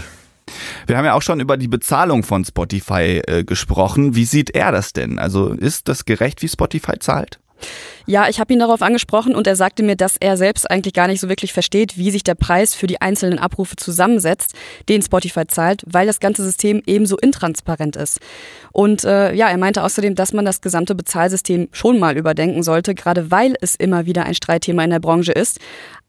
Wir 0.88 0.98
haben 0.98 1.06
ja 1.06 1.14
auch 1.14 1.22
schon 1.22 1.40
über 1.40 1.58
die 1.58 1.68
Bezahlung 1.68 2.24
von 2.24 2.46
Spotify 2.46 3.22
äh, 3.26 3.44
gesprochen. 3.44 4.16
Wie 4.16 4.26
sieht 4.26 4.52
er 4.52 4.72
das 4.72 4.94
denn? 4.94 5.20
Also 5.20 5.50
ist 5.50 5.88
das 5.88 6.06
gerecht, 6.06 6.42
wie 6.42 6.48
Spotify 6.48 7.00
zahlt? 7.00 7.40
Ja, 8.08 8.30
ich 8.30 8.40
habe 8.40 8.54
ihn 8.54 8.60
darauf 8.60 8.84
angesprochen 8.84 9.34
und 9.34 9.48
er 9.48 9.56
sagte 9.56 9.82
mir, 9.82 9.96
dass 9.96 10.18
er 10.20 10.38
selbst 10.38 10.70
eigentlich 10.70 10.94
gar 10.94 11.08
nicht 11.08 11.20
so 11.20 11.28
wirklich 11.28 11.54
versteht, 11.54 11.98
wie 11.98 12.12
sich 12.12 12.24
der 12.24 12.36
Preis 12.36 12.76
für 12.76 12.86
die 12.86 13.02
einzelnen 13.02 13.40
Abrufe 13.40 13.76
zusammensetzt, 13.78 14.54
den 14.90 15.02
Spotify 15.02 15.48
zahlt, 15.48 15.82
weil 15.88 16.06
das 16.06 16.20
ganze 16.20 16.44
System 16.44 16.84
ebenso 16.86 17.18
intransparent 17.18 17.96
ist. 17.96 18.20
Und 18.72 19.06
äh, 19.06 19.34
ja, 19.34 19.50
er 19.50 19.58
meinte 19.58 19.82
außerdem, 19.84 20.14
dass 20.14 20.34
man 20.34 20.46
das 20.46 20.62
gesamte 20.62 20.94
Bezahlsystem 20.94 21.70
schon 21.72 21.98
mal 21.98 22.16
überdenken 22.16 22.62
sollte, 22.62 22.94
gerade 22.94 23.32
weil 23.32 23.56
es 23.60 23.76
immer 23.76 24.06
wieder 24.06 24.26
ein 24.26 24.36
Streitthema 24.36 24.84
in 24.84 24.92
der 24.92 25.00
Branche 25.00 25.32
ist. 25.32 25.60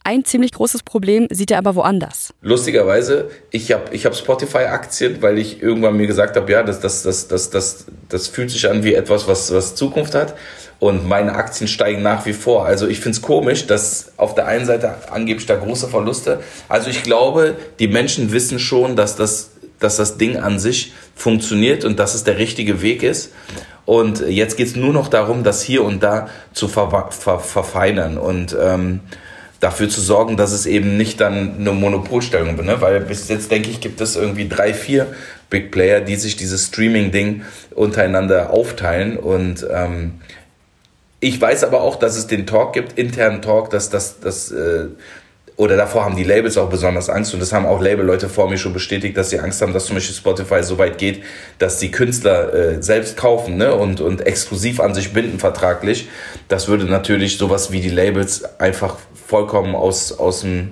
Ein 0.07 0.25
ziemlich 0.25 0.53
großes 0.53 0.85
Problem 0.85 1.27
sieht 1.33 1.51
er 1.51 1.59
aber 1.59 1.75
woanders. 1.75 2.33
Lustigerweise, 2.41 3.29
ich 3.51 3.73
habe 3.73 3.93
ich 3.93 4.07
hab 4.07 4.15
Spotify-Aktien, 4.15 5.21
weil 5.21 5.37
ich 5.37 5.61
irgendwann 5.61 5.97
mir 5.97 6.07
gesagt 6.07 6.37
habe, 6.37 6.53
ja, 6.53 6.63
das, 6.63 6.79
das, 6.79 7.03
das, 7.03 7.27
das, 7.27 7.51
das, 7.51 7.87
das 8.09 8.29
fühlt 8.29 8.53
sich 8.53 8.71
an 8.71 8.85
wie 8.85 8.95
etwas, 8.95 9.27
was, 9.27 9.53
was 9.53 9.75
Zukunft 9.75 10.15
hat. 10.15 10.37
Und 10.79 11.09
meine 11.09 11.35
Aktien 11.35 11.67
steigen 11.67 12.03
nach 12.03 12.25
wie 12.25 12.35
vor. 12.35 12.67
Also 12.67 12.87
ich 12.87 13.01
finde 13.01 13.17
es 13.17 13.23
komisch, 13.23 13.67
dass 13.67 14.13
auf 14.17 14.37
der 14.37 14.47
einen 14.47 14.65
Seite 14.65 14.95
angeblich 15.11 15.47
da 15.47 15.57
große 15.57 15.89
Verluste. 15.89 16.39
Also 16.69 16.89
ich 16.89 17.03
glaube, 17.03 17.57
die 17.81 17.89
Menschen 17.89 18.31
wissen 18.31 18.61
schon, 18.61 18.95
dass 18.95 19.17
das, 19.17 19.51
dass 19.81 19.97
das 19.97 20.19
Ding 20.19 20.37
an 20.37 20.61
sich 20.61 20.93
funktioniert 21.17 21.85
und 21.85 21.99
dass 21.99 22.15
es 22.15 22.23
der 22.23 22.39
richtige 22.39 22.81
Weg 22.81 23.03
ist. 23.03 23.33
Und 23.87 24.21
jetzt 24.21 24.57
geht 24.57 24.69
es 24.69 24.77
nur 24.77 24.93
noch 24.93 25.09
darum, 25.09 25.43
das 25.43 25.63
hier 25.63 25.83
und 25.83 26.01
da 26.05 26.29
zu 26.53 26.69
ver 26.69 27.11
ver 27.11 27.41
verfeinern. 27.41 28.19
Und 28.19 28.57
ähm, 28.61 29.01
dafür 29.61 29.89
zu 29.89 30.01
sorgen, 30.01 30.37
dass 30.37 30.53
es 30.53 30.67
eben 30.67 30.97
nicht 30.97 31.21
dann 31.21 31.57
eine 31.59 31.73
Monopolstellung 31.73 32.57
wird. 32.57 32.67
Ne? 32.67 32.81
Weil 32.81 33.01
bis 33.01 33.29
jetzt, 33.29 33.51
denke 33.51 33.71
ich, 33.71 33.81
gibt 33.81 34.01
es 34.01 34.17
irgendwie 34.17 34.49
drei, 34.49 34.75
vier 34.75 35.07
Big 35.49 35.71
Player, 35.71 36.01
die 36.01 36.17
sich 36.17 36.37
dieses 36.37 36.67
Streaming-Ding 36.67 37.43
untereinander 37.75 38.51
aufteilen. 38.51 39.17
Und 39.17 39.67
ähm, 39.71 40.21
ich 41.21 41.41
weiß 41.41 41.65
aber 41.65 41.81
auch, 41.83 41.97
dass 41.97 42.17
es 42.17 42.27
den 42.27 42.47
Talk 42.47 42.73
gibt, 42.73 42.99
internen 42.99 43.41
Talk, 43.43 43.71
dass 43.71 43.89
das, 43.89 44.21
das 44.21 44.51
äh, 44.51 44.87
oder 45.57 45.77
davor 45.77 46.05
haben 46.05 46.17
die 46.17 46.25
Labels 46.25 46.59
auch 46.59 46.69
besonders 46.69 47.09
Angst 47.09 47.33
und 47.33 47.41
das 47.41 47.53
haben 47.53 47.65
auch 47.65 47.81
Label-Leute 47.81 48.29
vor 48.29 48.49
mir 48.51 48.59
schon 48.59 48.75
bestätigt, 48.75 49.17
dass 49.17 49.31
sie 49.31 49.41
Angst 49.41 49.63
haben, 49.63 49.73
dass 49.73 49.87
zum 49.87 49.97
Beispiel 49.97 50.15
Spotify 50.15 50.63
so 50.63 50.77
weit 50.77 50.99
geht, 50.99 51.23
dass 51.59 51.79
die 51.79 51.91
Künstler 51.91 52.53
äh, 52.53 52.83
selbst 52.83 53.17
kaufen 53.17 53.57
ne? 53.57 53.75
und, 53.75 54.03
und 54.03 54.27
exklusiv 54.27 54.81
an 54.81 54.95
sich 54.95 55.15
binden 55.15 55.39
vertraglich. 55.39 56.09
Das 56.49 56.69
würde 56.69 56.85
natürlich 56.85 57.39
sowas 57.39 57.73
wie 57.73 57.81
die 57.81 57.89
Labels 57.89 58.45
einfach 58.61 58.97
vollkommen 59.15 59.75
aus, 59.75 60.19
aus, 60.19 60.43
dem, 60.43 60.71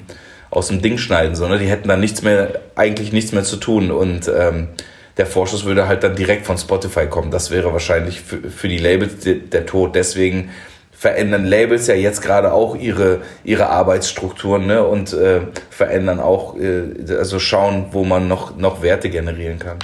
aus 0.50 0.68
dem 0.68 0.82
Ding 0.82 0.98
schneiden. 0.98 1.34
So, 1.34 1.48
ne? 1.48 1.58
Die 1.58 1.66
hätten 1.66 1.88
dann 1.88 2.00
nichts 2.00 2.20
mehr, 2.20 2.60
eigentlich 2.74 3.10
nichts 3.10 3.32
mehr 3.32 3.44
zu 3.44 3.56
tun 3.56 3.90
und 3.90 4.28
ähm, 4.28 4.68
der 5.16 5.26
Vorschuss 5.26 5.64
würde 5.64 5.88
halt 5.88 6.02
dann 6.02 6.14
direkt 6.14 6.44
von 6.44 6.58
Spotify 6.58 7.06
kommen. 7.06 7.30
Das 7.30 7.50
wäre 7.50 7.72
wahrscheinlich 7.72 8.20
für, 8.20 8.50
für 8.50 8.68
die 8.68 8.78
Labels 8.78 9.14
der 9.24 9.64
Tod. 9.64 9.94
Deswegen 9.94 10.50
verändern 10.96 11.44
Labels 11.44 11.86
ja 11.86 11.94
jetzt 11.94 12.22
gerade 12.22 12.52
auch 12.52 12.76
ihre, 12.76 13.20
ihre 13.44 13.68
Arbeitsstrukturen 13.68 14.66
ne? 14.66 14.84
und 14.84 15.12
äh, 15.12 15.42
verändern 15.70 16.20
auch, 16.20 16.56
äh, 16.56 16.84
also 17.16 17.38
schauen, 17.38 17.86
wo 17.92 18.04
man 18.04 18.28
noch, 18.28 18.56
noch 18.56 18.82
Werte 18.82 19.10
generieren 19.10 19.58
kann. 19.58 19.78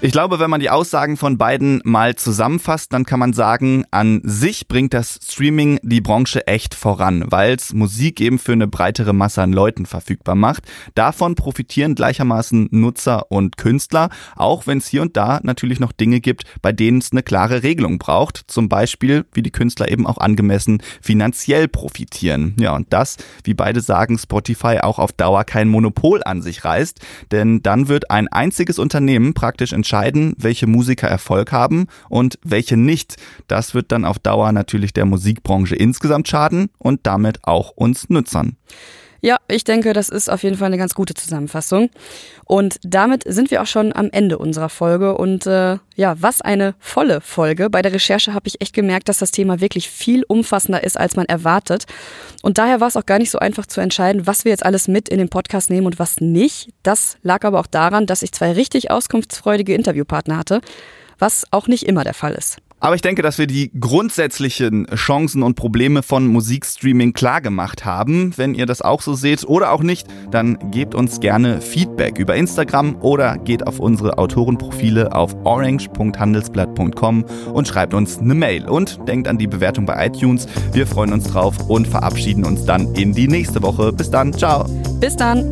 Ich 0.00 0.12
glaube, 0.12 0.38
wenn 0.38 0.48
man 0.48 0.60
die 0.60 0.70
Aussagen 0.70 1.16
von 1.16 1.38
beiden 1.38 1.80
mal 1.82 2.14
zusammenfasst, 2.14 2.92
dann 2.92 3.04
kann 3.04 3.18
man 3.18 3.32
sagen, 3.32 3.84
an 3.90 4.20
sich 4.22 4.68
bringt 4.68 4.94
das 4.94 5.18
Streaming 5.28 5.80
die 5.82 6.00
Branche 6.00 6.46
echt 6.46 6.76
voran, 6.76 7.24
weil 7.26 7.56
es 7.56 7.74
Musik 7.74 8.20
eben 8.20 8.38
für 8.38 8.52
eine 8.52 8.68
breitere 8.68 9.12
Masse 9.12 9.42
an 9.42 9.52
Leuten 9.52 9.86
verfügbar 9.86 10.36
macht. 10.36 10.62
Davon 10.94 11.34
profitieren 11.34 11.96
gleichermaßen 11.96 12.68
Nutzer 12.70 13.32
und 13.32 13.56
Künstler, 13.56 14.10
auch 14.36 14.68
wenn 14.68 14.78
es 14.78 14.86
hier 14.86 15.02
und 15.02 15.16
da 15.16 15.40
natürlich 15.42 15.80
noch 15.80 15.90
Dinge 15.90 16.20
gibt, 16.20 16.44
bei 16.62 16.70
denen 16.70 16.98
es 16.98 17.10
eine 17.10 17.24
klare 17.24 17.64
Regelung 17.64 17.98
braucht. 17.98 18.42
Zum 18.46 18.68
Beispiel, 18.68 19.26
wie 19.32 19.42
die 19.42 19.50
Künstler 19.50 19.90
eben 19.90 20.06
auch 20.06 20.18
angemessen 20.18 20.80
finanziell 21.02 21.66
profitieren. 21.66 22.54
Ja, 22.60 22.76
und 22.76 22.92
das, 22.92 23.16
wie 23.42 23.54
beide 23.54 23.80
sagen, 23.80 24.16
Spotify 24.16 24.78
auch 24.80 25.00
auf 25.00 25.10
Dauer 25.12 25.42
kein 25.42 25.68
Monopol 25.68 26.22
an 26.22 26.40
sich 26.40 26.64
reißt, 26.64 27.00
denn 27.32 27.62
dann 27.62 27.88
wird 27.88 28.12
ein 28.12 28.28
einziges 28.28 28.78
Unternehmen 28.78 29.34
praktisch 29.34 29.72
in 29.72 29.82
entscheiden, 29.88 30.34
welche 30.36 30.66
Musiker 30.66 31.08
Erfolg 31.08 31.50
haben 31.50 31.86
und 32.10 32.38
welche 32.44 32.76
nicht. 32.76 33.16
Das 33.46 33.72
wird 33.74 33.90
dann 33.90 34.04
auf 34.04 34.18
Dauer 34.18 34.52
natürlich 34.52 34.92
der 34.92 35.06
Musikbranche 35.06 35.76
insgesamt 35.76 36.28
schaden 36.28 36.68
und 36.76 37.06
damit 37.06 37.44
auch 37.44 37.70
uns 37.70 38.10
Nützern. 38.10 38.56
Ja, 39.20 39.38
ich 39.48 39.64
denke, 39.64 39.92
das 39.92 40.08
ist 40.08 40.30
auf 40.30 40.44
jeden 40.44 40.56
Fall 40.56 40.66
eine 40.66 40.78
ganz 40.78 40.94
gute 40.94 41.14
Zusammenfassung. 41.14 41.90
Und 42.44 42.78
damit 42.82 43.24
sind 43.26 43.50
wir 43.50 43.62
auch 43.62 43.66
schon 43.66 43.94
am 43.94 44.10
Ende 44.12 44.38
unserer 44.38 44.68
Folge. 44.68 45.16
Und 45.16 45.44
äh, 45.46 45.78
ja, 45.96 46.16
was 46.20 46.40
eine 46.40 46.74
volle 46.78 47.20
Folge. 47.20 47.68
Bei 47.68 47.82
der 47.82 47.92
Recherche 47.92 48.32
habe 48.32 48.46
ich 48.46 48.60
echt 48.60 48.74
gemerkt, 48.74 49.08
dass 49.08 49.18
das 49.18 49.32
Thema 49.32 49.60
wirklich 49.60 49.88
viel 49.90 50.24
umfassender 50.28 50.84
ist, 50.84 50.96
als 50.96 51.16
man 51.16 51.26
erwartet. 51.26 51.86
Und 52.42 52.58
daher 52.58 52.80
war 52.80 52.88
es 52.88 52.96
auch 52.96 53.06
gar 53.06 53.18
nicht 53.18 53.30
so 53.30 53.40
einfach 53.40 53.66
zu 53.66 53.80
entscheiden, 53.80 54.26
was 54.26 54.44
wir 54.44 54.50
jetzt 54.50 54.64
alles 54.64 54.86
mit 54.86 55.08
in 55.08 55.18
den 55.18 55.28
Podcast 55.28 55.68
nehmen 55.68 55.86
und 55.86 55.98
was 55.98 56.20
nicht. 56.20 56.70
Das 56.84 57.18
lag 57.22 57.44
aber 57.44 57.58
auch 57.58 57.66
daran, 57.66 58.06
dass 58.06 58.22
ich 58.22 58.30
zwei 58.32 58.52
richtig 58.52 58.92
auskunftsfreudige 58.92 59.74
Interviewpartner 59.74 60.36
hatte, 60.36 60.60
was 61.18 61.44
auch 61.50 61.66
nicht 61.66 61.86
immer 61.86 62.04
der 62.04 62.14
Fall 62.14 62.34
ist. 62.34 62.58
Aber 62.80 62.94
ich 62.94 63.02
denke, 63.02 63.22
dass 63.22 63.38
wir 63.38 63.46
die 63.46 63.72
grundsätzlichen 63.78 64.86
Chancen 64.94 65.42
und 65.42 65.54
Probleme 65.54 66.02
von 66.02 66.26
Musikstreaming 66.26 67.12
klar 67.12 67.40
gemacht 67.40 67.84
haben. 67.84 68.32
Wenn 68.36 68.54
ihr 68.54 68.66
das 68.66 68.82
auch 68.82 69.02
so 69.02 69.14
seht 69.14 69.44
oder 69.44 69.72
auch 69.72 69.82
nicht, 69.82 70.06
dann 70.30 70.70
gebt 70.70 70.94
uns 70.94 71.20
gerne 71.20 71.60
Feedback 71.60 72.18
über 72.18 72.36
Instagram 72.36 72.96
oder 73.00 73.36
geht 73.38 73.66
auf 73.66 73.80
unsere 73.80 74.18
Autorenprofile 74.18 75.12
auf 75.12 75.34
orange.handelsblatt.com 75.44 77.24
und 77.52 77.68
schreibt 77.68 77.94
uns 77.94 78.18
eine 78.18 78.34
Mail. 78.34 78.68
Und 78.68 79.00
denkt 79.08 79.26
an 79.26 79.38
die 79.38 79.46
Bewertung 79.46 79.84
bei 79.84 80.06
iTunes. 80.06 80.46
Wir 80.72 80.86
freuen 80.86 81.12
uns 81.12 81.24
drauf 81.24 81.68
und 81.68 81.88
verabschieden 81.88 82.44
uns 82.44 82.64
dann 82.64 82.94
in 82.94 83.12
die 83.12 83.28
nächste 83.28 83.62
Woche. 83.62 83.92
Bis 83.92 84.10
dann. 84.10 84.32
Ciao. 84.32 84.64
Bis 85.00 85.16
dann. 85.16 85.50